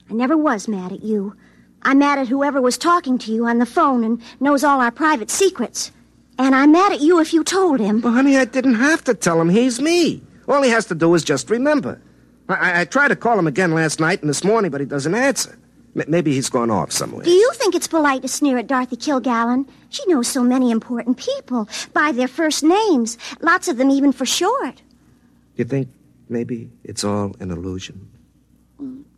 I 0.08 0.14
never 0.14 0.36
was 0.36 0.68
mad 0.68 0.92
at 0.92 1.02
you. 1.02 1.34
I'm 1.82 1.98
mad 1.98 2.20
at 2.20 2.28
whoever 2.28 2.62
was 2.62 2.78
talking 2.78 3.18
to 3.18 3.32
you 3.32 3.46
on 3.46 3.58
the 3.58 3.66
phone 3.66 4.04
and 4.04 4.22
knows 4.38 4.62
all 4.62 4.80
our 4.80 4.92
private 4.92 5.28
secrets. 5.28 5.90
And 6.38 6.54
I'm 6.54 6.70
mad 6.70 6.92
at 6.92 7.00
you 7.00 7.18
if 7.18 7.32
you 7.32 7.42
told 7.42 7.80
him. 7.80 8.00
Well, 8.00 8.12
honey, 8.12 8.36
I 8.36 8.44
didn't 8.44 8.76
have 8.76 9.02
to 9.06 9.14
tell 9.14 9.40
him 9.40 9.48
he's 9.48 9.80
me. 9.80 10.22
All 10.46 10.62
he 10.62 10.70
has 10.70 10.86
to 10.86 10.94
do 10.94 11.12
is 11.16 11.24
just 11.24 11.50
remember. 11.50 12.00
I, 12.48 12.54
I, 12.54 12.80
I 12.82 12.84
tried 12.84 13.08
to 13.08 13.16
call 13.16 13.36
him 13.36 13.48
again 13.48 13.74
last 13.74 13.98
night 13.98 14.20
and 14.20 14.30
this 14.30 14.44
morning, 14.44 14.70
but 14.70 14.80
he 14.80 14.86
doesn't 14.86 15.16
answer. 15.16 15.58
M- 15.94 16.04
maybe 16.08 16.32
he's 16.32 16.48
gone 16.48 16.70
off 16.70 16.90
somewhere. 16.92 17.24
Do 17.24 17.30
you 17.30 17.50
think 17.54 17.74
it's 17.74 17.86
polite 17.86 18.22
to 18.22 18.28
sneer 18.28 18.58
at 18.58 18.66
Dorothy 18.66 18.96
Kilgallen? 18.96 19.68
She 19.90 20.02
knows 20.06 20.28
so 20.28 20.42
many 20.42 20.70
important 20.70 21.18
people 21.18 21.68
by 21.92 22.12
their 22.12 22.28
first 22.28 22.62
names, 22.64 23.18
lots 23.40 23.68
of 23.68 23.76
them 23.76 23.90
even 23.90 24.12
for 24.12 24.24
short. 24.24 24.82
You 25.56 25.64
think 25.64 25.88
maybe 26.28 26.70
it's 26.84 27.04
all 27.04 27.34
an 27.40 27.50
illusion? 27.50 28.08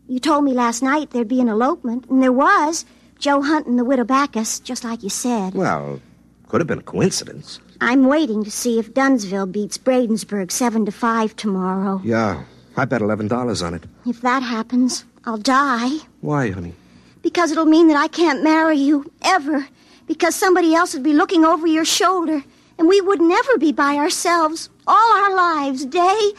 You 0.07 0.19
told 0.19 0.45
me 0.45 0.53
last 0.53 0.83
night 0.83 1.11
there'd 1.11 1.29
be 1.29 1.41
an 1.41 1.49
elopement, 1.49 2.07
and 2.11 2.23
there 2.23 2.33
was. 2.33 2.85
Joe 3.19 3.41
Hunt 3.41 3.67
and 3.67 3.79
the 3.79 3.85
widow 3.85 4.05
Backus, 4.05 4.61
just 4.61 4.85
like 4.85 5.03
you 5.03 5.09
said. 5.09 5.55
Well, 5.55 6.01
could 6.49 6.61
have 6.61 6.67
been 6.69 6.81
a 6.81 6.83
coincidence. 6.83 7.61
I'm 7.81 8.05
waiting 8.07 8.45
to 8.45 8.51
see 8.51 8.79
if 8.79 8.93
Dunsville 8.93 9.47
beats 9.47 9.79
Bradensburg 9.79 10.51
seven 10.51 10.85
to 10.85 10.93
five 10.93 11.35
tomorrow. 11.37 12.01
Yeah, 12.05 12.45
I 12.77 12.85
bet 12.85 13.01
eleven 13.01 13.29
dollars 13.29 13.63
on 13.63 13.73
it. 13.73 13.85
If 14.05 14.21
that 14.21 14.43
happens, 14.43 15.05
I'll 15.27 15.39
die. 15.39 15.99
Why, 16.21 16.51
honey? 16.51 16.75
Because 17.23 17.51
it'll 17.51 17.65
mean 17.65 17.89
that 17.89 17.97
I 17.97 18.09
can't 18.09 18.45
marry 18.45 18.77
you, 18.77 19.11
ever. 19.23 19.67
Because 20.07 20.35
somebody 20.35 20.75
else 20.75 20.93
would 20.93 21.03
be 21.03 21.15
looking 21.15 21.45
over 21.45 21.67
your 21.67 21.87
shoulder, 21.87 22.45
and 22.79 22.89
we 22.89 23.01
would 23.01 23.23
never 23.23 23.57
be 23.57 23.73
by 23.73 23.97
ourselves 23.97 24.69
all 24.87 25.17
our 25.17 25.35
lives, 25.35 25.87
day 25.87 26.33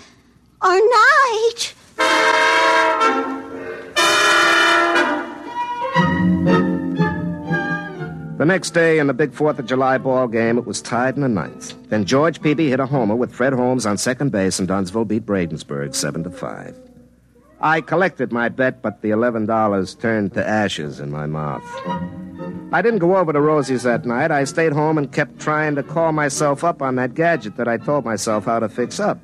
or 0.62 0.80
night. 0.80 1.74
The 8.38 8.46
next 8.46 8.72
day 8.72 9.00
in 9.00 9.08
the 9.08 9.14
big 9.14 9.34
Fourth 9.34 9.58
of 9.58 9.66
July 9.66 9.98
ball 9.98 10.28
game, 10.28 10.60
it 10.60 10.68
was 10.68 10.82
tied 10.82 11.16
in 11.16 11.22
the 11.22 11.30
ninth. 11.30 11.74
Then 11.90 12.06
George 12.06 12.40
Peavy 12.42 12.70
hit 12.70 12.80
a 12.80 12.86
homer 12.86 13.16
with 13.16 13.34
Fred 13.34 13.54
Holmes 13.54 13.88
on 13.88 13.98
second 13.98 14.32
base, 14.32 14.60
and 14.60 14.68
Dunsville 14.68 15.06
beat 15.06 15.26
Bradensburg 15.26 15.96
seven 15.96 16.24
to 16.24 16.30
five. 16.30 16.78
I 17.62 17.82
collected 17.82 18.32
my 18.32 18.50
bet, 18.50 18.82
but 18.82 19.02
the 19.02 19.12
eleven 19.12 19.46
dollars 19.46 19.96
turned 19.96 20.34
to 20.34 20.46
ashes 20.48 21.00
in 21.00 21.12
my 21.12 21.26
mouth. 21.26 21.64
I 22.72 22.82
didn't 22.82 23.00
go 23.00 23.16
over 23.16 23.32
to 23.32 23.40
Rosie's 23.40 23.84
that 23.84 24.06
night. 24.06 24.32
I 24.32 24.44
stayed 24.44 24.74
home 24.74 24.98
and 24.98 25.12
kept 25.12 25.40
trying 25.40 25.76
to 25.76 25.84
call 25.84 26.12
myself 26.12 26.64
up 26.64 26.82
on 26.82 26.96
that 26.96 27.14
gadget 27.14 27.56
that 27.58 27.68
I 27.68 27.78
told 27.78 28.04
myself 28.04 28.46
how 28.46 28.60
to 28.60 28.68
fix 28.68 29.00
up. 29.00 29.20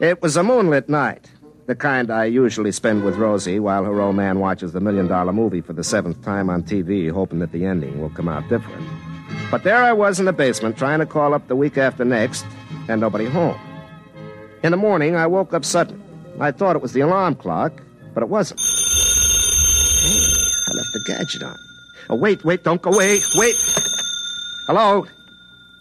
It 0.00 0.20
was 0.20 0.36
a 0.36 0.42
moonlit 0.42 0.88
night, 0.88 1.30
the 1.66 1.76
kind 1.76 2.10
I 2.10 2.24
usually 2.24 2.72
spend 2.72 3.04
with 3.04 3.16
Rosie 3.16 3.60
while 3.60 3.84
her 3.84 4.00
old 4.00 4.16
man 4.16 4.40
watches 4.40 4.72
the 4.72 4.80
million 4.80 5.06
dollar 5.06 5.32
movie 5.32 5.60
for 5.60 5.72
the 5.74 5.84
seventh 5.84 6.22
time 6.24 6.50
on 6.50 6.64
TV, 6.64 7.10
hoping 7.10 7.38
that 7.38 7.52
the 7.52 7.64
ending 7.64 8.00
will 8.00 8.10
come 8.10 8.28
out 8.28 8.48
different. 8.48 8.84
But 9.50 9.62
there 9.62 9.76
I 9.76 9.92
was 9.92 10.18
in 10.18 10.26
the 10.26 10.32
basement 10.32 10.76
trying 10.76 10.98
to 10.98 11.06
call 11.06 11.34
up 11.34 11.46
the 11.46 11.56
week 11.56 11.78
after 11.78 12.04
next, 12.04 12.44
and 12.88 13.00
nobody 13.00 13.26
home. 13.26 13.58
In 14.64 14.72
the 14.72 14.76
morning, 14.76 15.14
I 15.14 15.26
woke 15.28 15.54
up 15.54 15.64
suddenly. 15.64 16.01
I 16.40 16.50
thought 16.50 16.76
it 16.76 16.82
was 16.82 16.92
the 16.92 17.00
alarm 17.00 17.34
clock, 17.34 17.72
but 18.14 18.22
it 18.22 18.28
wasn't. 18.28 18.60
Hey, 18.60 20.24
I 20.68 20.72
left 20.74 20.92
the 20.92 21.04
gadget 21.06 21.42
on. 21.42 21.56
Oh, 22.10 22.16
wait, 22.16 22.44
wait, 22.44 22.64
don't 22.64 22.82
go 22.82 22.92
away. 22.92 23.20
Wait. 23.36 23.54
Hello? 24.66 25.06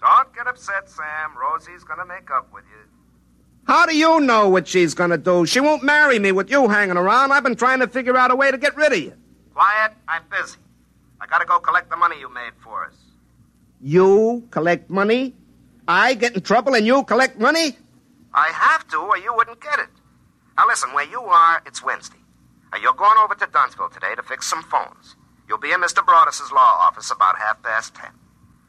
Don't 0.01 0.35
get 0.35 0.47
upset, 0.47 0.89
Sam. 0.89 1.31
Rosie's 1.39 1.83
gonna 1.83 2.05
make 2.05 2.29
up 2.31 2.51
with 2.53 2.63
you. 2.65 2.89
How 3.65 3.85
do 3.85 3.95
you 3.95 4.19
know 4.19 4.49
what 4.49 4.67
she's 4.67 4.93
gonna 4.93 5.17
do? 5.17 5.45
She 5.45 5.59
won't 5.59 5.83
marry 5.83 6.19
me 6.19 6.31
with 6.31 6.49
you 6.49 6.67
hanging 6.67 6.97
around. 6.97 7.31
I've 7.31 7.43
been 7.43 7.55
trying 7.55 7.79
to 7.79 7.87
figure 7.87 8.17
out 8.17 8.31
a 8.31 8.35
way 8.35 8.51
to 8.51 8.57
get 8.57 8.75
rid 8.75 8.91
of 8.91 8.99
you. 8.99 9.13
Quiet, 9.53 9.93
I'm 10.07 10.23
busy. 10.29 10.57
I 11.19 11.27
gotta 11.27 11.45
go 11.45 11.59
collect 11.59 11.89
the 11.89 11.97
money 11.97 12.19
you 12.19 12.33
made 12.33 12.53
for 12.63 12.85
us. 12.85 12.95
You 13.81 14.47
collect 14.51 14.89
money? 14.89 15.35
I 15.87 16.13
get 16.15 16.35
in 16.35 16.41
trouble 16.41 16.75
and 16.75 16.85
you 16.85 17.03
collect 17.03 17.39
money? 17.39 17.77
I 18.33 18.49
have 18.49 18.87
to, 18.89 18.97
or 18.97 19.17
you 19.17 19.33
wouldn't 19.35 19.59
get 19.59 19.79
it. 19.79 19.89
Now 20.57 20.67
listen, 20.67 20.93
where 20.93 21.09
you 21.09 21.21
are, 21.21 21.61
it's 21.65 21.83
Wednesday. 21.83 22.17
Now, 22.71 22.79
you're 22.79 22.93
going 22.93 23.17
over 23.21 23.35
to 23.35 23.47
Dunsville 23.51 23.89
today 23.89 24.15
to 24.15 24.23
fix 24.23 24.49
some 24.49 24.63
phones. 24.63 25.15
You'll 25.47 25.57
be 25.57 25.71
in 25.71 25.81
Mr. 25.81 26.05
Broadus's 26.05 26.51
law 26.51 26.77
office 26.79 27.11
about 27.11 27.37
half 27.37 27.61
past 27.61 27.95
ten. 27.95 28.11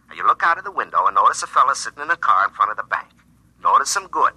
Now, 0.08 0.16
you 0.16 0.26
look 0.26 0.42
out 0.42 0.58
of 0.58 0.64
the 0.64 0.72
window 0.72 1.06
and 1.06 1.14
notice 1.14 1.42
a 1.42 1.46
fella 1.46 1.76
sitting 1.76 2.02
in 2.02 2.10
a 2.10 2.16
car 2.16 2.46
in 2.46 2.52
front 2.52 2.72
of 2.72 2.76
the 2.76 2.82
bank. 2.82 3.08
Notice 3.62 3.96
him 3.96 4.08
good. 4.08 4.32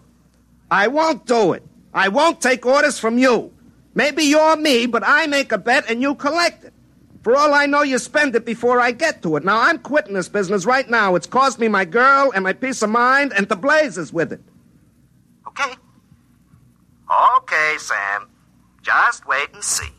I 0.69 0.87
won't 0.87 1.25
do 1.25 1.53
it. 1.53 1.63
I 1.93 2.09
won't 2.09 2.41
take 2.41 2.65
orders 2.65 2.99
from 2.99 3.17
you. 3.17 3.51
Maybe 3.95 4.23
you're 4.23 4.55
me, 4.57 4.85
but 4.85 5.03
I 5.05 5.25
make 5.25 5.51
a 5.51 5.57
bet 5.57 5.89
and 5.89 6.01
you 6.01 6.13
collect 6.15 6.63
it. 6.63 6.73
For 7.23 7.35
all 7.35 7.55
I 7.55 7.65
know, 7.65 7.81
you 7.81 7.97
spend 7.97 8.35
it 8.35 8.45
before 8.45 8.79
I 8.79 8.91
get 8.91 9.23
to 9.23 9.35
it. 9.35 9.43
Now, 9.43 9.59
I'm 9.61 9.79
quitting 9.79 10.13
this 10.13 10.29
business 10.29 10.65
right 10.65 10.87
now. 10.87 11.15
It's 11.15 11.25
cost 11.25 11.57
me 11.57 11.67
my 11.67 11.85
girl 11.85 12.31
and 12.35 12.43
my 12.43 12.53
peace 12.53 12.83
of 12.83 12.91
mind 12.91 13.33
and 13.35 13.49
the 13.49 13.55
blazes 13.55 14.13
with 14.13 14.31
it. 14.31 14.41
Okay? 15.47 15.73
Okay, 17.11 17.75
Sam. 17.77 18.29
Just 18.81 19.27
wait 19.27 19.49
and 19.53 19.63
see. 19.63 19.89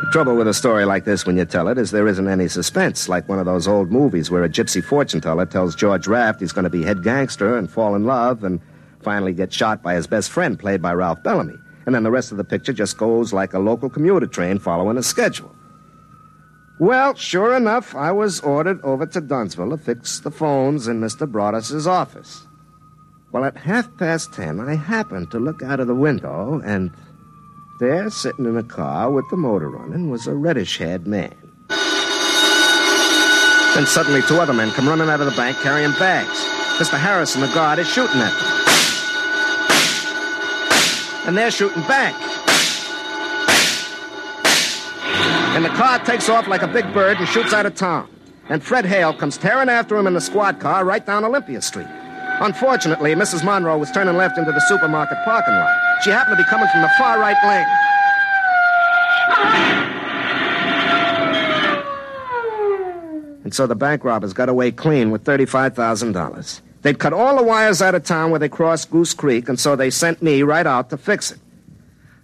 The 0.00 0.12
trouble 0.12 0.36
with 0.36 0.46
a 0.48 0.54
story 0.54 0.84
like 0.84 1.04
this 1.04 1.26
when 1.26 1.36
you 1.36 1.44
tell 1.44 1.68
it 1.68 1.78
is 1.78 1.90
there 1.90 2.06
isn't 2.06 2.28
any 2.28 2.46
suspense, 2.48 3.08
like 3.08 3.28
one 3.28 3.38
of 3.38 3.46
those 3.46 3.66
old 3.66 3.90
movies 3.90 4.30
where 4.30 4.44
a 4.44 4.48
gypsy 4.48 4.84
fortune 4.84 5.20
teller 5.20 5.46
tells 5.46 5.74
George 5.74 6.06
Raft 6.06 6.40
he's 6.40 6.52
going 6.52 6.64
to 6.64 6.70
be 6.70 6.82
head 6.82 7.02
gangster 7.02 7.56
and 7.56 7.70
fall 7.70 7.94
in 7.94 8.04
love 8.04 8.44
and 8.44 8.60
finally 9.00 9.32
get 9.32 9.52
shot 9.52 9.82
by 9.82 9.94
his 9.94 10.06
best 10.06 10.30
friend, 10.30 10.58
played 10.58 10.82
by 10.82 10.92
Ralph 10.92 11.22
Bellamy. 11.22 11.56
And 11.86 11.94
then 11.94 12.02
the 12.02 12.10
rest 12.10 12.32
of 12.32 12.38
the 12.38 12.44
picture 12.44 12.72
just 12.72 12.98
goes 12.98 13.32
like 13.32 13.54
a 13.54 13.58
local 13.58 13.88
commuter 13.88 14.26
train 14.26 14.58
following 14.58 14.98
a 14.98 15.02
schedule. 15.02 15.55
Well, 16.78 17.14
sure 17.14 17.56
enough, 17.56 17.94
I 17.94 18.12
was 18.12 18.40
ordered 18.40 18.82
over 18.82 19.06
to 19.06 19.20
Dunsville 19.22 19.70
to 19.70 19.78
fix 19.78 20.20
the 20.20 20.30
phones 20.30 20.88
in 20.88 21.00
Mr. 21.00 21.30
Broadus's 21.30 21.86
office. 21.86 22.46
Well, 23.32 23.44
at 23.44 23.56
half 23.56 23.96
past 23.96 24.34
ten, 24.34 24.60
I 24.60 24.74
happened 24.74 25.30
to 25.30 25.38
look 25.38 25.62
out 25.62 25.80
of 25.80 25.86
the 25.86 25.94
window, 25.94 26.60
and 26.64 26.90
there, 27.80 28.10
sitting 28.10 28.44
in 28.44 28.58
a 28.58 28.62
car 28.62 29.10
with 29.10 29.28
the 29.30 29.38
motor 29.38 29.70
running, 29.70 30.10
was 30.10 30.26
a 30.26 30.34
reddish 30.34 30.76
haired 30.76 31.06
man. 31.06 31.34
Then 33.74 33.86
suddenly, 33.86 34.20
two 34.22 34.36
other 34.36 34.52
men 34.52 34.70
come 34.72 34.88
running 34.88 35.08
out 35.08 35.20
of 35.20 35.26
the 35.26 35.36
bank 35.36 35.56
carrying 35.58 35.92
bags. 35.92 36.44
Mr. 36.78 36.98
Harrison, 36.98 37.40
the 37.40 37.48
guard, 37.48 37.78
is 37.78 37.88
shooting 37.88 38.20
at 38.20 38.38
them. 38.38 38.52
And 41.26 41.36
they're 41.36 41.50
shooting 41.50 41.82
back. 41.82 42.14
And 45.56 45.64
the 45.64 45.70
car 45.70 45.98
takes 46.00 46.28
off 46.28 46.46
like 46.48 46.60
a 46.60 46.68
big 46.68 46.84
bird 46.92 47.16
and 47.16 47.26
shoots 47.26 47.54
out 47.54 47.64
of 47.64 47.74
town. 47.74 48.10
And 48.50 48.62
Fred 48.62 48.84
Hale 48.84 49.14
comes 49.14 49.38
tearing 49.38 49.70
after 49.70 49.96
him 49.96 50.06
in 50.06 50.12
the 50.12 50.20
squad 50.20 50.60
car 50.60 50.84
right 50.84 51.04
down 51.06 51.24
Olympia 51.24 51.62
Street. 51.62 51.86
Unfortunately, 52.42 53.14
Mrs. 53.14 53.42
Monroe 53.42 53.78
was 53.78 53.90
turning 53.90 54.18
left 54.18 54.36
into 54.36 54.52
the 54.52 54.60
supermarket 54.68 55.16
parking 55.24 55.54
lot. 55.54 55.74
She 56.02 56.10
happened 56.10 56.36
to 56.36 56.42
be 56.44 56.46
coming 56.50 56.68
from 56.68 56.82
the 56.82 56.90
far 56.98 57.18
right 57.18 57.38
lane. 57.42 57.66
And 63.44 63.54
so 63.54 63.66
the 63.66 63.76
bank 63.76 64.04
robbers 64.04 64.34
got 64.34 64.50
away 64.50 64.72
clean 64.72 65.10
with 65.10 65.24
$35,000. 65.24 66.60
They'd 66.82 66.98
cut 66.98 67.14
all 67.14 67.34
the 67.34 67.42
wires 67.42 67.80
out 67.80 67.94
of 67.94 68.04
town 68.04 68.30
where 68.30 68.38
they 68.38 68.50
crossed 68.50 68.90
Goose 68.90 69.14
Creek, 69.14 69.48
and 69.48 69.58
so 69.58 69.74
they 69.74 69.88
sent 69.88 70.20
me 70.20 70.42
right 70.42 70.66
out 70.66 70.90
to 70.90 70.98
fix 70.98 71.32
it. 71.32 71.38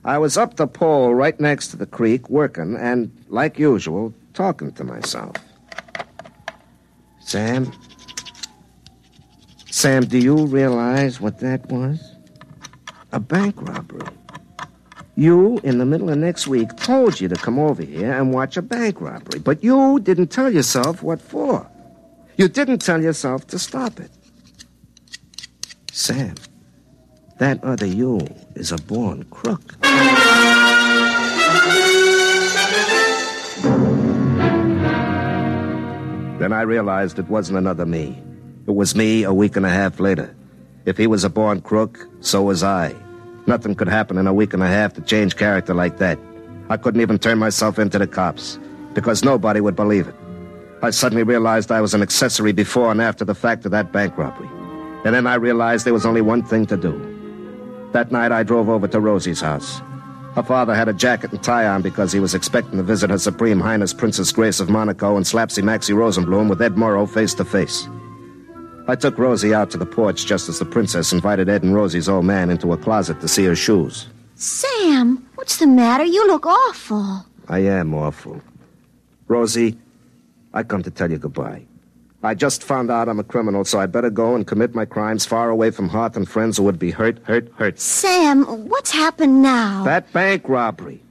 I 0.05 0.19
was 0.19 0.37
up 0.37 0.57
the 0.57 0.67
pole 0.67 1.15
right 1.15 1.39
next 1.39 1.69
to 1.69 1.77
the 1.77 1.87
creek, 1.87 2.29
working, 2.29 2.77
and, 2.77 3.17
like 3.33 3.59
usual, 3.59 4.15
talking 4.35 4.71
to 4.73 4.85
myself. 4.85 5.35
Sam? 7.21 7.73
Sam, 9.71 10.05
do 10.05 10.19
you 10.19 10.47
realize 10.47 11.19
what 11.19 11.41
that 11.41 11.67
was? 11.71 11.99
A 13.13 13.19
bank 13.19 13.57
robbery. 13.59 14.07
You, 15.17 15.59
in 15.65 15.79
the 15.79 15.87
middle 15.87 16.11
of 16.11 16.19
next 16.19 16.47
week, 16.47 16.77
told 16.77 17.21
you 17.21 17.29
to 17.29 17.37
come 17.37 17.59
over 17.59 17.83
here 17.83 18.13
and 18.13 18.33
watch 18.35 18.57
a 18.57 18.63
bank 18.63 19.01
robbery, 19.01 19.41
but 19.41 19.65
you 19.65 19.99
didn't 20.01 20.29
tell 20.29 20.53
yourself 20.53 21.03
what 21.03 21.21
for. 21.21 21.67
You 22.37 22.49
didn't 22.49 22.81
tell 22.81 23.03
yourself 23.03 23.47
to 23.49 23.59
stop 23.59 23.99
it. 23.99 24.11
Sam, 25.91 26.35
that 27.39 27.65
other 27.65 27.87
you 27.87 28.21
is 28.55 28.73
a 28.73 28.79
born 28.79 29.25
crook. 29.25 29.75
Then 36.43 36.53
I 36.53 36.63
realized 36.63 37.21
it 37.21 37.29
wasn't 37.29 37.59
another 37.59 37.87
me. 37.87 38.21
It 38.67 38.75
was 38.75 38.97
me 38.97 39.23
a 39.23 39.33
week 39.33 39.55
and 39.55 39.65
a 39.65 39.71
half 39.71 40.01
later. 40.01 40.35
If 40.87 40.97
he 40.97 41.07
was 41.07 41.23
a 41.23 41.31
born 41.31 41.61
crook, 41.61 42.09
so 42.19 42.43
was 42.43 42.65
I. 42.65 42.97
Nothing 43.47 43.77
could 43.77 43.87
happen 43.87 44.19
in 44.19 44.27
a 44.27 44.35
week 44.35 44.53
and 44.53 44.61
a 44.61 44.67
half 44.67 44.93
to 44.95 45.03
change 45.03 45.37
character 45.37 45.73
like 45.73 45.99
that. 45.99 46.19
I 46.69 46.79
couldn't 46.79 47.01
even 47.01 47.21
turn 47.21 47.39
myself 47.39 47.79
into 47.79 47.97
the 47.97 48.09
cops 48.09 48.59
because 48.93 49.23
nobody 49.23 49.61
would 49.61 49.77
believe 49.77 50.09
it. 50.09 50.17
I 50.83 50.91
suddenly 50.91 51.23
realized 51.23 51.71
I 51.71 51.81
was 51.81 51.95
an 51.95 52.03
accessory 52.03 52.51
before 52.51 52.91
and 52.91 53.01
after 53.01 53.25
the 53.25 53.37
fact 53.37 53.65
of 53.65 53.71
that 53.71 53.93
bank 53.93 54.19
robbery. 54.19 54.49
And 55.05 55.15
then 55.15 55.29
I 55.29 55.35
realized 55.35 55.87
there 55.87 55.93
was 55.93 56.07
only 56.07 56.23
one 56.23 56.43
thing 56.43 56.67
to 56.67 56.77
do. 56.77 57.89
That 57.93 58.11
night 58.11 58.33
I 58.33 58.43
drove 58.43 58.69
over 58.69 58.89
to 58.89 58.99
Rosie's 58.99 59.43
house. 59.43 59.81
Her 60.35 60.43
father 60.43 60.75
had 60.75 60.89
a 60.89 60.95
jacket 60.95 61.33
and 61.33 61.43
tie 61.43 61.67
on 61.67 61.83
because 61.83 62.11
he 62.11 62.21
was 62.21 62.35
expecting 62.35 62.79
to 62.79 62.83
visit 62.83 63.11
Her 63.11 63.19
Supreme 63.19 63.61
Highness 63.61 63.93
Princess 63.93 64.33
Grace 64.33 64.61
of 64.61 64.71
Monaco 64.71 65.17
and 65.17 65.27
Slapsy 65.27 65.63
Maxie 65.63 65.93
Rosenblum 65.93 66.49
with 66.49 66.63
Ed 66.63 66.75
Murrow 66.75 67.07
face 67.07 67.35
to 67.35 67.45
face. 67.45 67.87
I 68.89 68.97
took 68.97 69.19
Rosie 69.19 69.55
out 69.55 69.71
to 69.73 69.79
the 69.79 69.87
porch 69.87 70.25
just 70.25 70.49
as 70.49 70.59
the 70.59 70.65
princess 70.65 71.13
invited 71.13 71.49
Ed 71.51 71.63
and 71.63 71.75
Rosie's 71.75 72.09
old 72.09 72.25
man 72.25 72.51
into 72.51 72.73
a 72.73 72.79
closet 72.79 73.21
to 73.21 73.29
see 73.29 73.45
her 73.45 73.55
shoes. 73.55 74.09
Sam, 74.35 75.29
what's 75.35 75.59
the 75.59 75.67
matter? 75.67 76.05
You 76.05 76.27
look 76.27 76.47
awful. 76.47 77.27
I 77.49 77.59
am 77.61 77.95
awful. 77.95 78.41
Rosie, 79.29 79.79
I 80.55 80.63
come 80.63 80.83
to 80.83 80.91
tell 80.91 81.11
you 81.11 81.19
goodbye. 81.19 81.65
I 82.25 82.35
just 82.35 82.63
found 82.63 82.91
out 82.91 83.09
I'm 83.09 83.19
a 83.19 83.25
criminal, 83.25 83.65
so 83.65 83.81
I 83.81 83.87
better 83.87 84.11
go 84.11 84.37
and 84.37 84.47
commit 84.47 84.75
my 84.75 84.85
crimes 84.85 85.27
far 85.27 85.51
away 85.51 85.73
from 85.73 85.89
hearth 85.89 86.17
and 86.17 86.29
friends 86.29 86.57
who 86.57 86.63
would 86.63 86.79
be 86.79 86.93
hurt, 86.93 87.19
hurt, 87.25 87.51
hurt. 87.57 87.81
Sam, 87.81 88.45
what's 88.69 88.93
happened 88.93 89.43
now? 89.43 89.83
That 89.85 90.13
bank 90.13 90.49
robbery. 90.49 91.03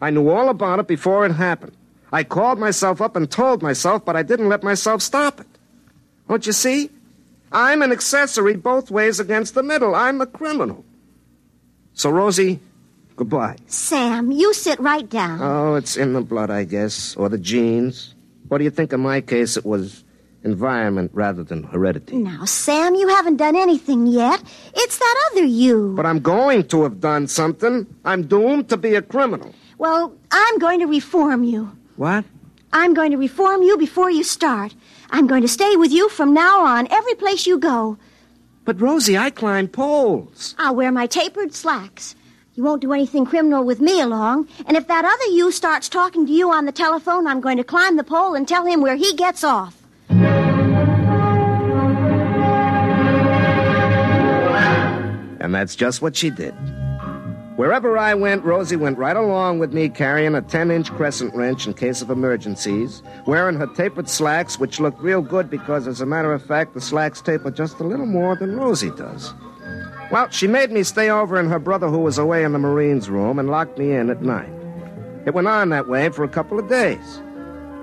I 0.00 0.10
knew 0.10 0.28
all 0.28 0.48
about 0.48 0.78
it 0.78 0.86
before 0.86 1.26
it 1.26 1.32
happened. 1.32 1.72
I 2.12 2.22
called 2.22 2.58
myself 2.58 3.00
up 3.00 3.16
and 3.16 3.28
told 3.28 3.62
myself, 3.62 4.04
but 4.04 4.14
I 4.14 4.22
didn't 4.22 4.48
let 4.48 4.62
myself 4.62 5.02
stop 5.02 5.40
it. 5.40 5.46
Don't 6.28 6.46
you 6.46 6.52
see? 6.52 6.90
I'm 7.52 7.82
an 7.82 7.90
accessory 7.90 8.54
both 8.54 8.90
ways 8.92 9.18
against 9.18 9.54
the 9.54 9.64
middle. 9.64 9.94
I'm 9.96 10.20
a 10.20 10.26
criminal. 10.26 10.84
So, 11.94 12.10
Rosie, 12.10 12.60
goodbye. 13.16 13.56
Sam, 13.66 14.30
you 14.30 14.54
sit 14.54 14.78
right 14.78 15.08
down. 15.08 15.40
Oh, 15.42 15.74
it's 15.74 15.96
in 15.96 16.12
the 16.12 16.20
blood, 16.20 16.50
I 16.50 16.62
guess, 16.62 17.16
or 17.16 17.28
the 17.28 17.38
genes. 17.38 18.14
What 18.48 18.58
do 18.58 18.64
you 18.64 18.70
think 18.70 18.92
in 18.92 19.00
my 19.00 19.20
case 19.20 19.56
it 19.56 19.66
was 19.66 20.04
environment 20.44 21.10
rather 21.14 21.42
than 21.44 21.62
heredity? 21.64 22.16
Now, 22.16 22.44
Sam, 22.44 22.94
you 22.94 23.08
haven't 23.08 23.36
done 23.36 23.56
anything 23.56 24.06
yet. 24.06 24.42
It's 24.74 24.98
that 24.98 25.30
other 25.30 25.44
you. 25.44 25.94
But 25.96 26.06
I'm 26.06 26.20
going 26.20 26.68
to 26.68 26.82
have 26.82 27.00
done 27.00 27.26
something. 27.26 27.86
I'm 28.04 28.26
doomed 28.26 28.68
to 28.70 28.76
be 28.76 28.94
a 28.94 29.02
criminal. 29.02 29.54
Well, 29.78 30.14
I'm 30.30 30.58
going 30.58 30.80
to 30.80 30.86
reform 30.86 31.44
you. 31.44 31.70
What? 31.96 32.24
I'm 32.72 32.94
going 32.94 33.10
to 33.10 33.16
reform 33.16 33.62
you 33.62 33.76
before 33.76 34.10
you 34.10 34.22
start. 34.22 34.74
I'm 35.10 35.26
going 35.26 35.42
to 35.42 35.48
stay 35.48 35.76
with 35.76 35.90
you 35.90 36.08
from 36.08 36.32
now 36.32 36.64
on, 36.64 36.86
every 36.90 37.14
place 37.14 37.46
you 37.46 37.58
go. 37.58 37.98
But, 38.64 38.80
Rosie, 38.80 39.18
I 39.18 39.30
climb 39.30 39.68
poles. 39.68 40.54
I'll 40.58 40.76
wear 40.76 40.92
my 40.92 41.06
tapered 41.06 41.54
slacks. 41.54 42.14
You 42.54 42.62
won't 42.62 42.82
do 42.82 42.92
anything 42.92 43.24
criminal 43.24 43.64
with 43.64 43.80
me 43.80 44.00
along. 44.00 44.48
And 44.66 44.76
if 44.76 44.86
that 44.86 45.04
other 45.04 45.34
you 45.34 45.50
starts 45.50 45.88
talking 45.88 46.26
to 46.26 46.32
you 46.32 46.52
on 46.52 46.66
the 46.66 46.72
telephone, 46.72 47.26
I'm 47.26 47.40
going 47.40 47.56
to 47.56 47.64
climb 47.64 47.96
the 47.96 48.04
pole 48.04 48.34
and 48.34 48.46
tell 48.46 48.66
him 48.66 48.82
where 48.82 48.96
he 48.96 49.14
gets 49.14 49.42
off. 49.42 49.79
And 55.40 55.54
that's 55.54 55.74
just 55.74 56.02
what 56.02 56.16
she 56.16 56.30
did. 56.30 56.54
Wherever 57.56 57.98
I 57.98 58.14
went, 58.14 58.44
Rosie 58.44 58.76
went 58.76 58.96
right 58.96 59.16
along 59.16 59.58
with 59.58 59.74
me, 59.74 59.90
carrying 59.90 60.34
a 60.34 60.40
10 60.40 60.70
inch 60.70 60.90
crescent 60.92 61.34
wrench 61.34 61.66
in 61.66 61.74
case 61.74 62.00
of 62.00 62.08
emergencies, 62.08 63.02
wearing 63.26 63.56
her 63.56 63.66
tapered 63.66 64.08
slacks, 64.08 64.58
which 64.58 64.80
looked 64.80 65.00
real 65.02 65.20
good 65.20 65.50
because, 65.50 65.86
as 65.86 66.00
a 66.00 66.06
matter 66.06 66.32
of 66.32 66.42
fact, 66.42 66.72
the 66.72 66.80
slacks 66.80 67.20
taper 67.20 67.50
just 67.50 67.78
a 67.80 67.84
little 67.84 68.06
more 68.06 68.34
than 68.34 68.56
Rosie 68.56 68.90
does. 68.92 69.34
Well, 70.10 70.30
she 70.30 70.46
made 70.46 70.70
me 70.72 70.82
stay 70.82 71.10
over 71.10 71.38
in 71.38 71.50
her 71.50 71.58
brother 71.58 71.88
who 71.88 71.98
was 71.98 72.16
away 72.16 72.44
in 72.44 72.52
the 72.52 72.58
Marines 72.58 73.10
room 73.10 73.38
and 73.38 73.50
locked 73.50 73.78
me 73.78 73.92
in 73.92 74.08
at 74.08 74.22
night. 74.22 74.52
It 75.26 75.34
went 75.34 75.48
on 75.48 75.68
that 75.68 75.86
way 75.86 76.08
for 76.08 76.24
a 76.24 76.28
couple 76.28 76.58
of 76.58 76.68
days. 76.68 77.20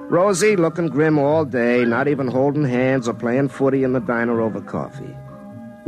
Rosie 0.10 0.56
looking 0.56 0.88
grim 0.88 1.20
all 1.20 1.46
day, 1.46 1.86
not 1.86 2.08
even 2.08 2.28
holding 2.28 2.64
hands 2.64 3.08
or 3.08 3.14
playing 3.14 3.50
footy 3.50 3.84
in 3.84 3.94
the 3.94 4.00
diner 4.00 4.42
over 4.42 4.60
coffee. 4.60 5.16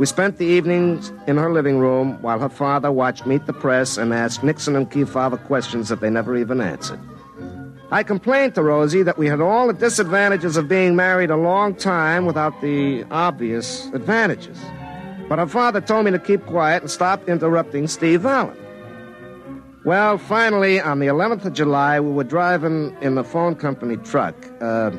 We 0.00 0.06
spent 0.06 0.38
the 0.38 0.46
evenings 0.46 1.12
in 1.26 1.36
her 1.36 1.52
living 1.52 1.78
room 1.78 2.22
while 2.22 2.38
her 2.38 2.48
father 2.48 2.90
watched 2.90 3.26
Meet 3.26 3.44
the 3.44 3.52
Press 3.52 3.98
and 3.98 4.14
asked 4.14 4.42
Nixon 4.42 4.74
and 4.74 4.90
Kefauver 4.90 5.36
questions 5.44 5.90
that 5.90 6.00
they 6.00 6.08
never 6.08 6.38
even 6.38 6.62
answered. 6.62 6.98
I 7.90 8.02
complained 8.02 8.54
to 8.54 8.62
Rosie 8.62 9.02
that 9.02 9.18
we 9.18 9.26
had 9.26 9.42
all 9.42 9.66
the 9.66 9.74
disadvantages 9.74 10.56
of 10.56 10.68
being 10.68 10.96
married 10.96 11.28
a 11.28 11.36
long 11.36 11.74
time 11.74 12.24
without 12.24 12.58
the 12.62 13.04
obvious 13.10 13.90
advantages. 13.92 14.58
But 15.28 15.38
her 15.38 15.46
father 15.46 15.82
told 15.82 16.06
me 16.06 16.12
to 16.12 16.18
keep 16.18 16.46
quiet 16.46 16.80
and 16.80 16.90
stop 16.90 17.28
interrupting 17.28 17.86
Steve 17.86 18.24
Allen. 18.24 18.56
Well, 19.84 20.16
finally, 20.16 20.80
on 20.80 21.00
the 21.00 21.08
11th 21.08 21.44
of 21.44 21.52
July, 21.52 22.00
we 22.00 22.10
were 22.10 22.24
driving 22.24 22.96
in 23.02 23.16
the 23.16 23.24
phone 23.24 23.54
company 23.54 23.98
truck. 23.98 24.34
Uh, 24.62 24.92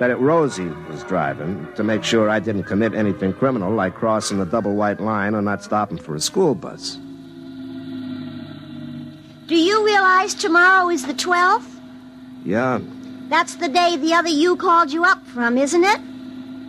that 0.00 0.10
it 0.10 0.16
Rosie 0.18 0.64
was 0.90 1.04
driving 1.04 1.68
to 1.76 1.84
make 1.84 2.02
sure 2.02 2.28
I 2.30 2.40
didn't 2.40 2.64
commit 2.64 2.94
anything 2.94 3.34
criminal 3.34 3.70
like 3.72 3.94
crossing 3.94 4.38
the 4.38 4.46
double 4.46 4.74
white 4.74 4.98
line 4.98 5.34
or 5.34 5.42
not 5.42 5.62
stopping 5.62 5.98
for 5.98 6.14
a 6.14 6.20
school 6.20 6.54
bus. 6.54 6.96
Do 9.46 9.56
you 9.56 9.84
realize 9.84 10.32
tomorrow 10.34 10.88
is 10.88 11.04
the 11.06 11.12
12th? 11.14 11.66
Yeah, 12.44 12.80
That's 13.28 13.56
the 13.56 13.68
day 13.68 13.96
the 13.98 14.14
other 14.14 14.30
you 14.30 14.56
called 14.56 14.90
you 14.90 15.04
up 15.04 15.24
from, 15.26 15.58
isn't 15.58 15.84
it? 15.84 16.00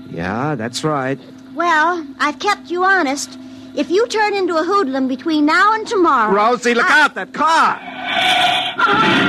yeah, 0.09 0.55
that's 0.55 0.83
right. 0.83 1.17
Well, 1.55 2.05
I've 2.19 2.39
kept 2.39 2.69
you 2.69 2.83
honest. 2.83 3.37
If 3.75 3.89
you 3.89 4.05
turn 4.07 4.33
into 4.33 4.57
a 4.57 4.63
hoodlum 4.63 5.07
between 5.07 5.45
now 5.45 5.73
and 5.73 5.87
tomorrow. 5.87 6.33
Rosie, 6.33 6.73
look 6.73 6.89
I- 6.91 7.03
out, 7.05 7.15
that 7.15 7.31
car! 7.33 7.79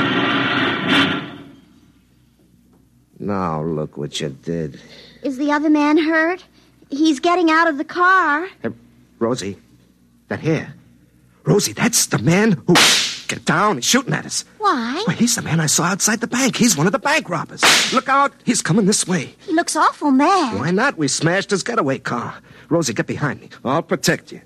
Now, 3.23 3.63
look 3.63 3.97
what 3.97 4.21
you 4.21 4.31
did. 4.31 4.81
Is 5.23 5.39
the 5.39 5.53
other 5.53 5.71
man 5.71 5.97
hurt? 5.97 6.45
He's 6.91 7.21
getting 7.21 7.51
out 7.51 7.69
of 7.69 7.79
the 7.79 7.85
car. 7.85 8.49
Hey, 8.63 8.71
Rosie, 9.21 9.57
that 10.27 10.41
hair. 10.41 10.75
Rosie, 11.45 11.73
that's 11.73 12.07
the 12.07 12.19
man 12.19 12.53
who. 12.67 12.75
Get 13.29 13.45
down, 13.47 13.77
he's 13.77 13.87
shooting 13.87 14.13
at 14.13 14.27
us. 14.27 14.45
Why? 14.59 15.03
Why, 15.07 15.15
he's 15.15 15.37
the 15.37 15.43
man 15.43 15.59
I 15.59 15.65
saw 15.67 15.85
outside 15.85 16.21
the 16.21 16.27
bank. 16.27 16.55
He's 16.57 16.77
one 16.77 16.87
of 16.87 16.93
the 16.93 16.99
bank 16.99 17.31
robbers. 17.31 17.63
Look 17.95 18.07
out, 18.09 18.35
he's 18.45 18.61
coming 18.61 18.85
this 18.85 19.07
way. 19.07 19.35
He 19.47 19.55
looks 19.55 19.75
awful 19.75 20.11
mad. 20.11 20.59
Why 20.59 20.71
not? 20.71 20.99
We 20.99 21.09
smashed 21.09 21.51
his 21.51 21.63
getaway 21.63 21.99
car. 21.99 22.35
Rosie, 22.69 22.93
get 22.93 23.07
behind 23.07 23.41
me. 23.41 23.49
I'll 23.65 23.83
protect 23.83 24.33
you. 24.33 24.43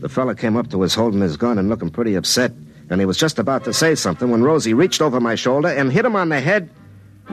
The 0.00 0.08
fella 0.10 0.34
came 0.34 0.56
up 0.56 0.68
to 0.70 0.82
us 0.82 0.94
holding 0.94 1.20
his 1.20 1.36
gun 1.36 1.58
and 1.58 1.68
looking 1.68 1.90
pretty 1.90 2.16
upset, 2.16 2.50
and 2.90 3.00
he 3.00 3.06
was 3.06 3.16
just 3.16 3.38
about 3.38 3.64
to 3.64 3.72
say 3.72 3.94
something 3.94 4.30
when 4.30 4.42
Rosie 4.42 4.74
reached 4.74 5.00
over 5.00 5.20
my 5.20 5.34
shoulder 5.34 5.68
and 5.68 5.92
hit 5.92 6.04
him 6.04 6.16
on 6.16 6.28
the 6.28 6.40
head 6.40 6.70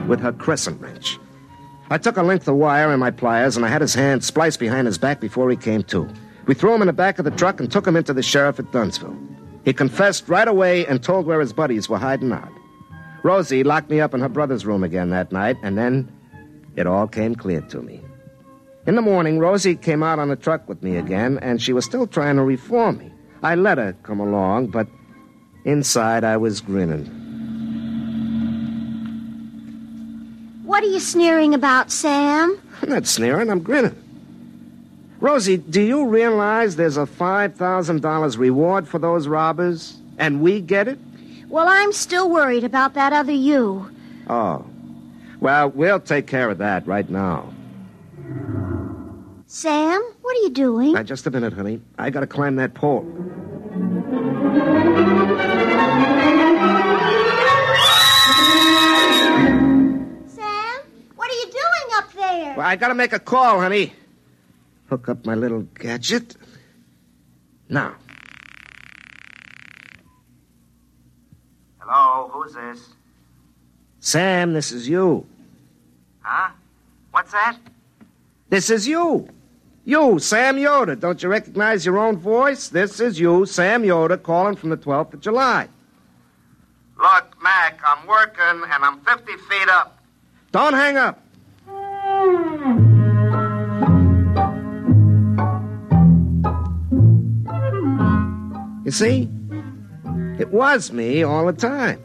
with 0.06 0.20
her 0.20 0.32
crescent 0.32 0.80
wrench. 0.80 1.18
I 1.90 1.98
took 1.98 2.16
a 2.16 2.22
length 2.22 2.48
of 2.48 2.56
wire 2.56 2.92
in 2.92 2.98
my 2.98 3.10
pliers, 3.10 3.56
and 3.56 3.64
I 3.64 3.68
had 3.68 3.82
his 3.82 3.94
hand 3.94 4.24
spliced 4.24 4.58
behind 4.58 4.86
his 4.86 4.98
back 4.98 5.20
before 5.20 5.50
he 5.50 5.56
came 5.56 5.82
to. 5.84 6.08
We 6.46 6.54
threw 6.54 6.74
him 6.74 6.82
in 6.82 6.86
the 6.86 6.92
back 6.92 7.18
of 7.18 7.24
the 7.24 7.30
truck 7.30 7.60
and 7.60 7.70
took 7.70 7.86
him 7.86 7.96
into 7.96 8.12
the 8.12 8.22
sheriff 8.22 8.58
at 8.58 8.72
Dunsville. 8.72 9.16
He 9.64 9.72
confessed 9.72 10.28
right 10.28 10.48
away 10.48 10.86
and 10.86 11.02
told 11.02 11.26
where 11.26 11.40
his 11.40 11.52
buddies 11.52 11.88
were 11.88 11.98
hiding 11.98 12.32
out. 12.32 12.50
Rosie 13.22 13.64
locked 13.64 13.90
me 13.90 14.00
up 14.00 14.12
in 14.12 14.20
her 14.20 14.28
brother's 14.28 14.66
room 14.66 14.82
again 14.82 15.10
that 15.10 15.32
night, 15.32 15.56
and 15.62 15.78
then 15.78 16.10
it 16.76 16.86
all 16.86 17.06
came 17.06 17.34
clear 17.34 17.60
to 17.62 17.80
me. 17.80 18.02
In 18.86 18.96
the 18.96 19.02
morning, 19.02 19.38
Rosie 19.38 19.76
came 19.76 20.02
out 20.02 20.18
on 20.18 20.28
the 20.28 20.36
truck 20.36 20.68
with 20.68 20.82
me 20.82 20.96
again, 20.96 21.38
and 21.40 21.62
she 21.62 21.72
was 21.72 21.86
still 21.86 22.06
trying 22.06 22.36
to 22.36 22.42
reform 22.42 22.98
me. 22.98 23.10
I 23.42 23.54
let 23.54 23.78
her 23.78 23.94
come 24.02 24.20
along, 24.20 24.68
but 24.68 24.86
inside 25.64 26.24
I 26.24 26.36
was 26.36 26.60
grinning. 26.60 27.06
What 30.64 30.82
are 30.82 30.88
you 30.88 31.00
sneering 31.00 31.54
about, 31.54 31.90
Sam? 31.90 32.58
I'm 32.82 32.88
not 32.88 33.06
sneering, 33.06 33.50
I'm 33.50 33.60
grinning. 33.60 34.00
Rosie, 35.20 35.56
do 35.56 35.80
you 35.80 36.06
realize 36.06 36.76
there's 36.76 36.96
a 36.96 37.06
$5,000 37.06 38.38
reward 38.38 38.88
for 38.88 38.98
those 38.98 39.26
robbers? 39.26 39.96
And 40.18 40.40
we 40.40 40.60
get 40.60 40.88
it? 40.88 40.98
Well, 41.48 41.68
I'm 41.68 41.92
still 41.92 42.30
worried 42.30 42.64
about 42.64 42.94
that 42.94 43.12
other 43.12 43.32
you. 43.32 43.90
Oh. 44.28 44.66
Well, 45.40 45.70
we'll 45.70 46.00
take 46.00 46.26
care 46.26 46.50
of 46.50 46.58
that 46.58 46.86
right 46.86 47.08
now. 47.08 47.52
Sam, 49.46 50.02
what 50.22 50.36
are 50.36 50.40
you 50.40 50.50
doing? 50.50 50.92
Now, 50.92 51.02
just 51.02 51.26
a 51.26 51.30
minute, 51.30 51.52
honey. 51.52 51.80
I 51.98 52.10
gotta 52.10 52.26
climb 52.26 52.56
that 52.56 52.74
pole. 52.74 53.06
Well, 62.56 62.64
I 62.64 62.76
gotta 62.76 62.94
make 62.94 63.12
a 63.12 63.18
call, 63.18 63.60
honey. 63.60 63.92
Hook 64.88 65.08
up 65.08 65.26
my 65.26 65.34
little 65.34 65.62
gadget. 65.62 66.36
Now. 67.68 67.96
Hello, 71.80 72.30
who's 72.32 72.54
this? 72.54 72.90
Sam, 73.98 74.52
this 74.52 74.70
is 74.70 74.88
you. 74.88 75.26
Huh? 76.20 76.50
What's 77.10 77.32
that? 77.32 77.56
This 78.50 78.70
is 78.70 78.86
you. 78.86 79.28
You, 79.84 80.20
Sam 80.20 80.56
Yoder. 80.56 80.94
Don't 80.94 81.20
you 81.22 81.28
recognize 81.28 81.84
your 81.84 81.98
own 81.98 82.16
voice? 82.16 82.68
This 82.68 83.00
is 83.00 83.18
you, 83.18 83.46
Sam 83.46 83.84
Yoder, 83.84 84.16
calling 84.16 84.54
from 84.54 84.70
the 84.70 84.76
12th 84.76 85.14
of 85.14 85.20
July. 85.20 85.68
Look, 86.98 87.42
Mac, 87.42 87.80
I'm 87.84 88.06
working 88.06 88.62
and 88.62 88.84
I'm 88.84 89.00
50 89.00 89.32
feet 89.32 89.68
up. 89.68 89.98
Don't 90.52 90.74
hang 90.74 90.96
up. 90.96 91.23
You 98.84 98.90
see? 98.90 99.28
It 100.38 100.52
was 100.52 100.92
me 100.92 101.22
all 101.22 101.46
the 101.46 101.52
time. 101.52 102.02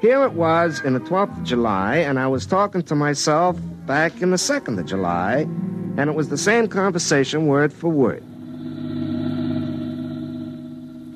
Here 0.00 0.22
it 0.24 0.32
was 0.32 0.80
in 0.80 0.94
the 0.94 1.00
12th 1.00 1.38
of 1.38 1.44
July, 1.44 1.96
and 1.96 2.18
I 2.18 2.26
was 2.26 2.46
talking 2.46 2.82
to 2.82 2.94
myself 2.94 3.56
back 3.86 4.20
in 4.20 4.30
the 4.30 4.36
2nd 4.36 4.78
of 4.78 4.86
July, 4.86 5.46
and 5.96 6.10
it 6.10 6.14
was 6.14 6.28
the 6.28 6.36
same 6.36 6.68
conversation 6.68 7.46
word 7.46 7.72
for 7.72 7.88
word. 7.88 8.24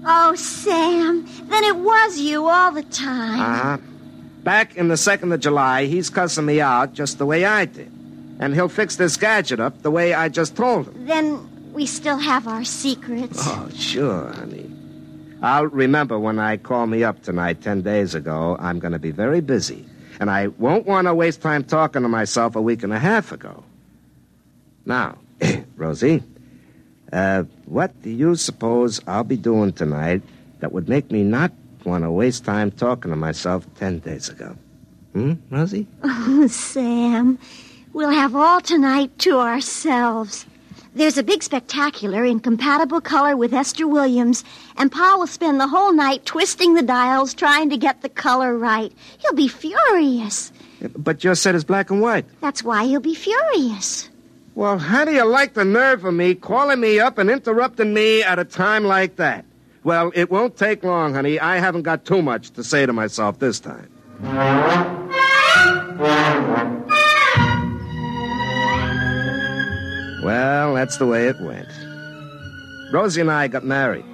Oh, 0.07 0.35
Sam, 0.37 1.27
then 1.49 1.65
it 1.65 1.77
was 1.77 2.19
you 2.19 2.47
all 2.47 2.71
the 2.71 2.85
time. 2.85 3.41
Uh 3.41 3.63
huh. 3.63 3.79
Back 4.45 4.77
in 4.77 4.89
the 4.89 4.95
2nd 4.95 5.35
of 5.35 5.41
July, 5.41 5.85
he's 5.87 6.09
cussing 6.09 6.47
me 6.47 6.61
out 6.61 6.95
just 6.95 7.19
the 7.19 7.27
way 7.27 7.45
I 7.45 7.65
did. 7.65 7.93
And 8.41 8.55
he'll 8.55 8.69
fix 8.69 8.97
this 8.97 9.17
gadget 9.17 9.61
up 9.61 9.83
the 9.83 9.91
way 9.91 10.15
I 10.15 10.29
just 10.29 10.55
told 10.57 10.87
him. 10.87 11.07
Then 11.07 11.73
we 11.73 11.87
still 11.87 12.19
have 12.19 12.47
our 12.47 12.65
secrets. 12.65 13.39
Oh, 13.43 13.69
sure, 13.75 14.33
honey. 14.33 14.71
I'll 15.43 15.67
remember 15.67 16.19
when 16.19 16.39
I 16.39 16.57
call 16.57 16.87
me 16.87 17.05
up 17.05 17.23
tonight 17.23 17.63
10 17.63 17.83
days 17.83 18.15
ago, 18.15 18.57
I'm 18.59 18.79
going 18.79 18.93
to 18.93 18.99
be 18.99 19.11
very 19.13 19.41
busy. 19.41 19.85
And 20.21 20.31
I 20.31 20.49
won't 20.49 20.87
want 20.87 21.07
to 21.07 21.15
waste 21.15 21.43
time 21.43 21.63
talking 21.65 22.03
to 22.03 22.09
myself 22.09 22.57
a 22.57 22.63
week 22.63 22.83
and 22.83 22.93
a 22.93 22.99
half 22.99 23.31
ago. 23.31 23.63
Now, 24.85 25.19
Rosie, 25.77 26.23
uh, 27.13 27.45
what 27.67 28.01
do 28.03 28.11
you 28.11 28.35
suppose 28.35 29.01
I'll 29.07 29.23
be 29.25 29.37
doing 29.37 29.73
tonight 29.73 30.23
that 30.61 30.73
would 30.73 30.89
make 30.89 31.11
me 31.13 31.23
not 31.23 31.53
want 31.85 32.03
to 32.05 32.11
waste 32.11 32.45
time 32.45 32.71
talking 32.73 33.11
to 33.11 33.17
myself 33.17 33.65
10 33.77 34.01
days 34.01 34.29
ago? 34.29 34.57
Hmm, 35.13 35.35
Rosie? 35.51 35.87
Oh, 36.03 36.47
Sam, 36.49 37.39
we'll 37.93 38.11
have 38.11 38.35
all 38.35 38.61
tonight 38.61 39.19
to 39.21 39.39
ourselves. 39.39 40.47
There's 40.95 41.19
a 41.19 41.23
big 41.23 41.43
spectacular 41.43 42.25
in 42.25 42.41
compatible 42.41 43.01
color 43.01 43.37
with 43.37 43.55
Esther 43.55 43.87
Williams, 43.87 44.43
and 44.77 44.91
Pa 44.91 45.17
will 45.17 45.27
spend 45.27 45.61
the 45.61 45.69
whole 45.69 45.93
night 45.93 46.25
twisting 46.25 46.75
the 46.75 46.83
dials 46.83 47.35
trying 47.35 47.71
to 47.71 47.77
get 47.77 48.03
the 48.03 48.09
color 48.09 48.57
right. 48.57 48.93
He'll 49.19 49.35
be 49.35 49.49
furious. 49.49 50.53
But 50.97 51.23
your 51.23 51.35
set 51.35 51.55
is 51.55 51.65
black 51.65 51.91
and 51.91 52.01
white. 52.01 52.25
That's 52.41 52.65
why 52.65 52.85
he'll 52.85 53.01
be 53.01 53.15
furious. 53.15 54.09
Well, 54.55 54.79
how 54.79 55.05
do 55.05 55.13
you 55.13 55.25
like 55.25 55.55
the 55.55 55.65
nerve 55.65 56.05
of 56.05 56.15
me 56.15 56.35
calling 56.35 56.81
me 56.81 56.99
up 56.99 57.19
and 57.19 57.31
interrupting 57.31 57.95
me 57.95 58.23
at 58.25 58.41
a 58.41 58.45
time 58.45 58.85
like 58.85 59.17
that? 59.17 59.45
Well, 59.85 60.11
it 60.15 60.31
won't 60.31 60.57
take 60.57 60.83
long, 60.83 61.15
honey. 61.15 61.39
I 61.39 61.59
haven't 61.59 61.83
got 61.83 62.05
too 62.05 62.23
much 62.23 62.51
to 62.53 62.65
say 62.65 62.85
to 62.85 62.93
myself 62.93 63.39
this 63.39 63.61
time. 63.61 63.89
Well, 70.29 70.75
that's 70.75 70.99
the 70.99 71.07
way 71.07 71.27
it 71.27 71.41
went. 71.41 71.71
Rosie 72.93 73.23
and 73.23 73.31
I 73.31 73.49
got 73.49 73.65
married. 73.65 74.05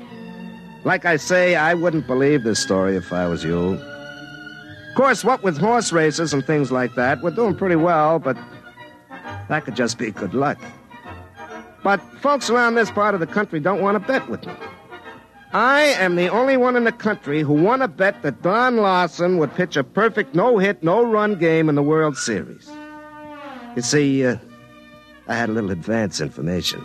Like 0.84 1.04
I 1.04 1.16
say, 1.16 1.56
I 1.56 1.74
wouldn't 1.74 2.06
believe 2.06 2.44
this 2.44 2.60
story 2.60 2.94
if 2.94 3.12
I 3.12 3.26
was 3.26 3.42
you. 3.42 3.72
Of 4.90 4.94
course, 4.94 5.24
what 5.24 5.42
with 5.42 5.58
horse 5.58 5.90
races 5.90 6.32
and 6.32 6.46
things 6.46 6.70
like 6.70 6.94
that, 6.94 7.20
we're 7.20 7.32
doing 7.32 7.56
pretty 7.56 7.74
well, 7.74 8.20
but 8.20 8.36
that 9.48 9.64
could 9.64 9.74
just 9.74 9.98
be 9.98 10.12
good 10.12 10.34
luck. 10.34 10.56
But 11.82 12.00
folks 12.20 12.48
around 12.48 12.76
this 12.76 12.92
part 12.92 13.14
of 13.14 13.20
the 13.20 13.26
country 13.26 13.58
don't 13.58 13.82
want 13.82 14.00
to 14.00 14.06
bet 14.06 14.28
with 14.28 14.46
me. 14.46 14.54
I 15.52 15.80
am 15.98 16.14
the 16.14 16.28
only 16.28 16.56
one 16.56 16.76
in 16.76 16.84
the 16.84 16.92
country 16.92 17.42
who 17.42 17.54
won 17.54 17.82
a 17.82 17.88
bet 17.88 18.22
that 18.22 18.40
Don 18.40 18.76
Larsen 18.76 19.38
would 19.38 19.52
pitch 19.56 19.76
a 19.76 19.82
perfect 19.82 20.32
no 20.32 20.58
hit, 20.58 20.84
no 20.84 21.04
run 21.04 21.34
game 21.40 21.68
in 21.68 21.74
the 21.74 21.82
World 21.82 22.16
Series. 22.16 22.70
You 23.74 23.82
see, 23.82 24.24
uh, 24.24 24.36
I 25.26 25.34
had 25.34 25.48
a 25.48 25.52
little 25.52 25.70
advance 25.70 26.20
information. 26.20 26.80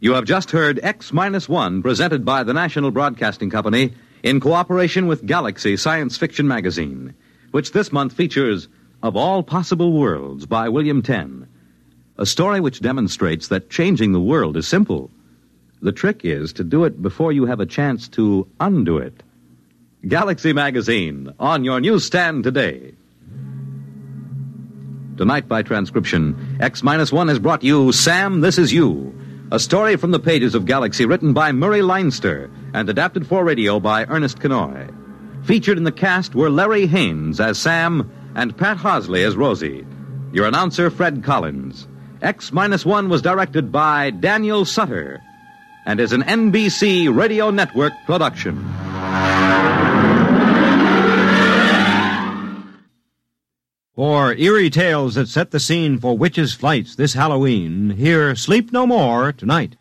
You 0.00 0.12
have 0.12 0.26
just 0.26 0.50
heard 0.50 0.78
X 0.82 1.12
Minus 1.12 1.48
One 1.48 1.82
presented 1.82 2.24
by 2.24 2.44
the 2.44 2.52
National 2.52 2.90
Broadcasting 2.90 3.50
Company 3.50 3.94
in 4.22 4.38
cooperation 4.38 5.06
with 5.06 5.26
Galaxy 5.26 5.76
Science 5.76 6.16
Fiction 6.16 6.46
Magazine, 6.46 7.14
which 7.50 7.72
this 7.72 7.90
month 7.90 8.12
features 8.12 8.68
Of 9.02 9.16
All 9.16 9.42
Possible 9.42 9.92
Worlds 9.92 10.46
by 10.46 10.68
William 10.68 11.02
Tenn, 11.02 11.48
a 12.16 12.26
story 12.26 12.60
which 12.60 12.80
demonstrates 12.80 13.48
that 13.48 13.70
changing 13.70 14.12
the 14.12 14.20
world 14.20 14.56
is 14.56 14.68
simple. 14.68 15.10
The 15.82 15.92
trick 15.92 16.24
is 16.24 16.52
to 16.54 16.64
do 16.64 16.84
it 16.84 17.02
before 17.02 17.32
you 17.32 17.46
have 17.46 17.60
a 17.60 17.66
chance 17.66 18.06
to 18.08 18.46
undo 18.60 18.98
it. 18.98 19.22
Galaxy 20.06 20.52
Magazine 20.52 21.32
on 21.40 21.64
your 21.64 21.80
newsstand 21.80 22.44
today. 22.44 22.92
Tonight, 25.16 25.46
by 25.46 25.62
transcription, 25.62 26.58
X 26.60 26.82
Minus 26.82 27.12
One 27.12 27.28
has 27.28 27.38
brought 27.38 27.62
you 27.62 27.92
Sam, 27.92 28.40
This 28.40 28.58
Is 28.58 28.72
You, 28.72 29.16
a 29.52 29.60
story 29.60 29.94
from 29.94 30.10
the 30.10 30.18
pages 30.18 30.56
of 30.56 30.66
Galaxy 30.66 31.06
written 31.06 31.32
by 31.32 31.52
Murray 31.52 31.82
Leinster 31.82 32.50
and 32.72 32.90
adapted 32.90 33.24
for 33.24 33.44
radio 33.44 33.78
by 33.78 34.04
Ernest 34.06 34.40
Kinoy. 34.40 34.92
Featured 35.46 35.78
in 35.78 35.84
the 35.84 35.92
cast 35.92 36.34
were 36.34 36.50
Larry 36.50 36.86
Haines 36.86 37.38
as 37.38 37.58
Sam 37.58 38.10
and 38.34 38.56
Pat 38.56 38.76
Hosley 38.76 39.24
as 39.24 39.36
Rosie. 39.36 39.86
Your 40.32 40.46
announcer, 40.46 40.90
Fred 40.90 41.22
Collins. 41.22 41.86
X 42.20 42.50
Minus 42.52 42.84
One 42.84 43.08
was 43.08 43.22
directed 43.22 43.70
by 43.70 44.10
Daniel 44.10 44.64
Sutter 44.64 45.22
and 45.86 46.00
is 46.00 46.12
an 46.12 46.22
NBC 46.22 47.14
Radio 47.14 47.50
Network 47.50 47.92
production. 48.04 48.56
For 53.94 54.34
eerie 54.34 54.70
tales 54.70 55.14
that 55.14 55.28
set 55.28 55.52
the 55.52 55.60
scene 55.60 55.98
for 56.00 56.18
witches' 56.18 56.52
flights 56.52 56.96
this 56.96 57.14
Halloween, 57.14 57.90
hear 57.90 58.34
Sleep 58.34 58.72
No 58.72 58.88
More 58.88 59.30
tonight. 59.30 59.76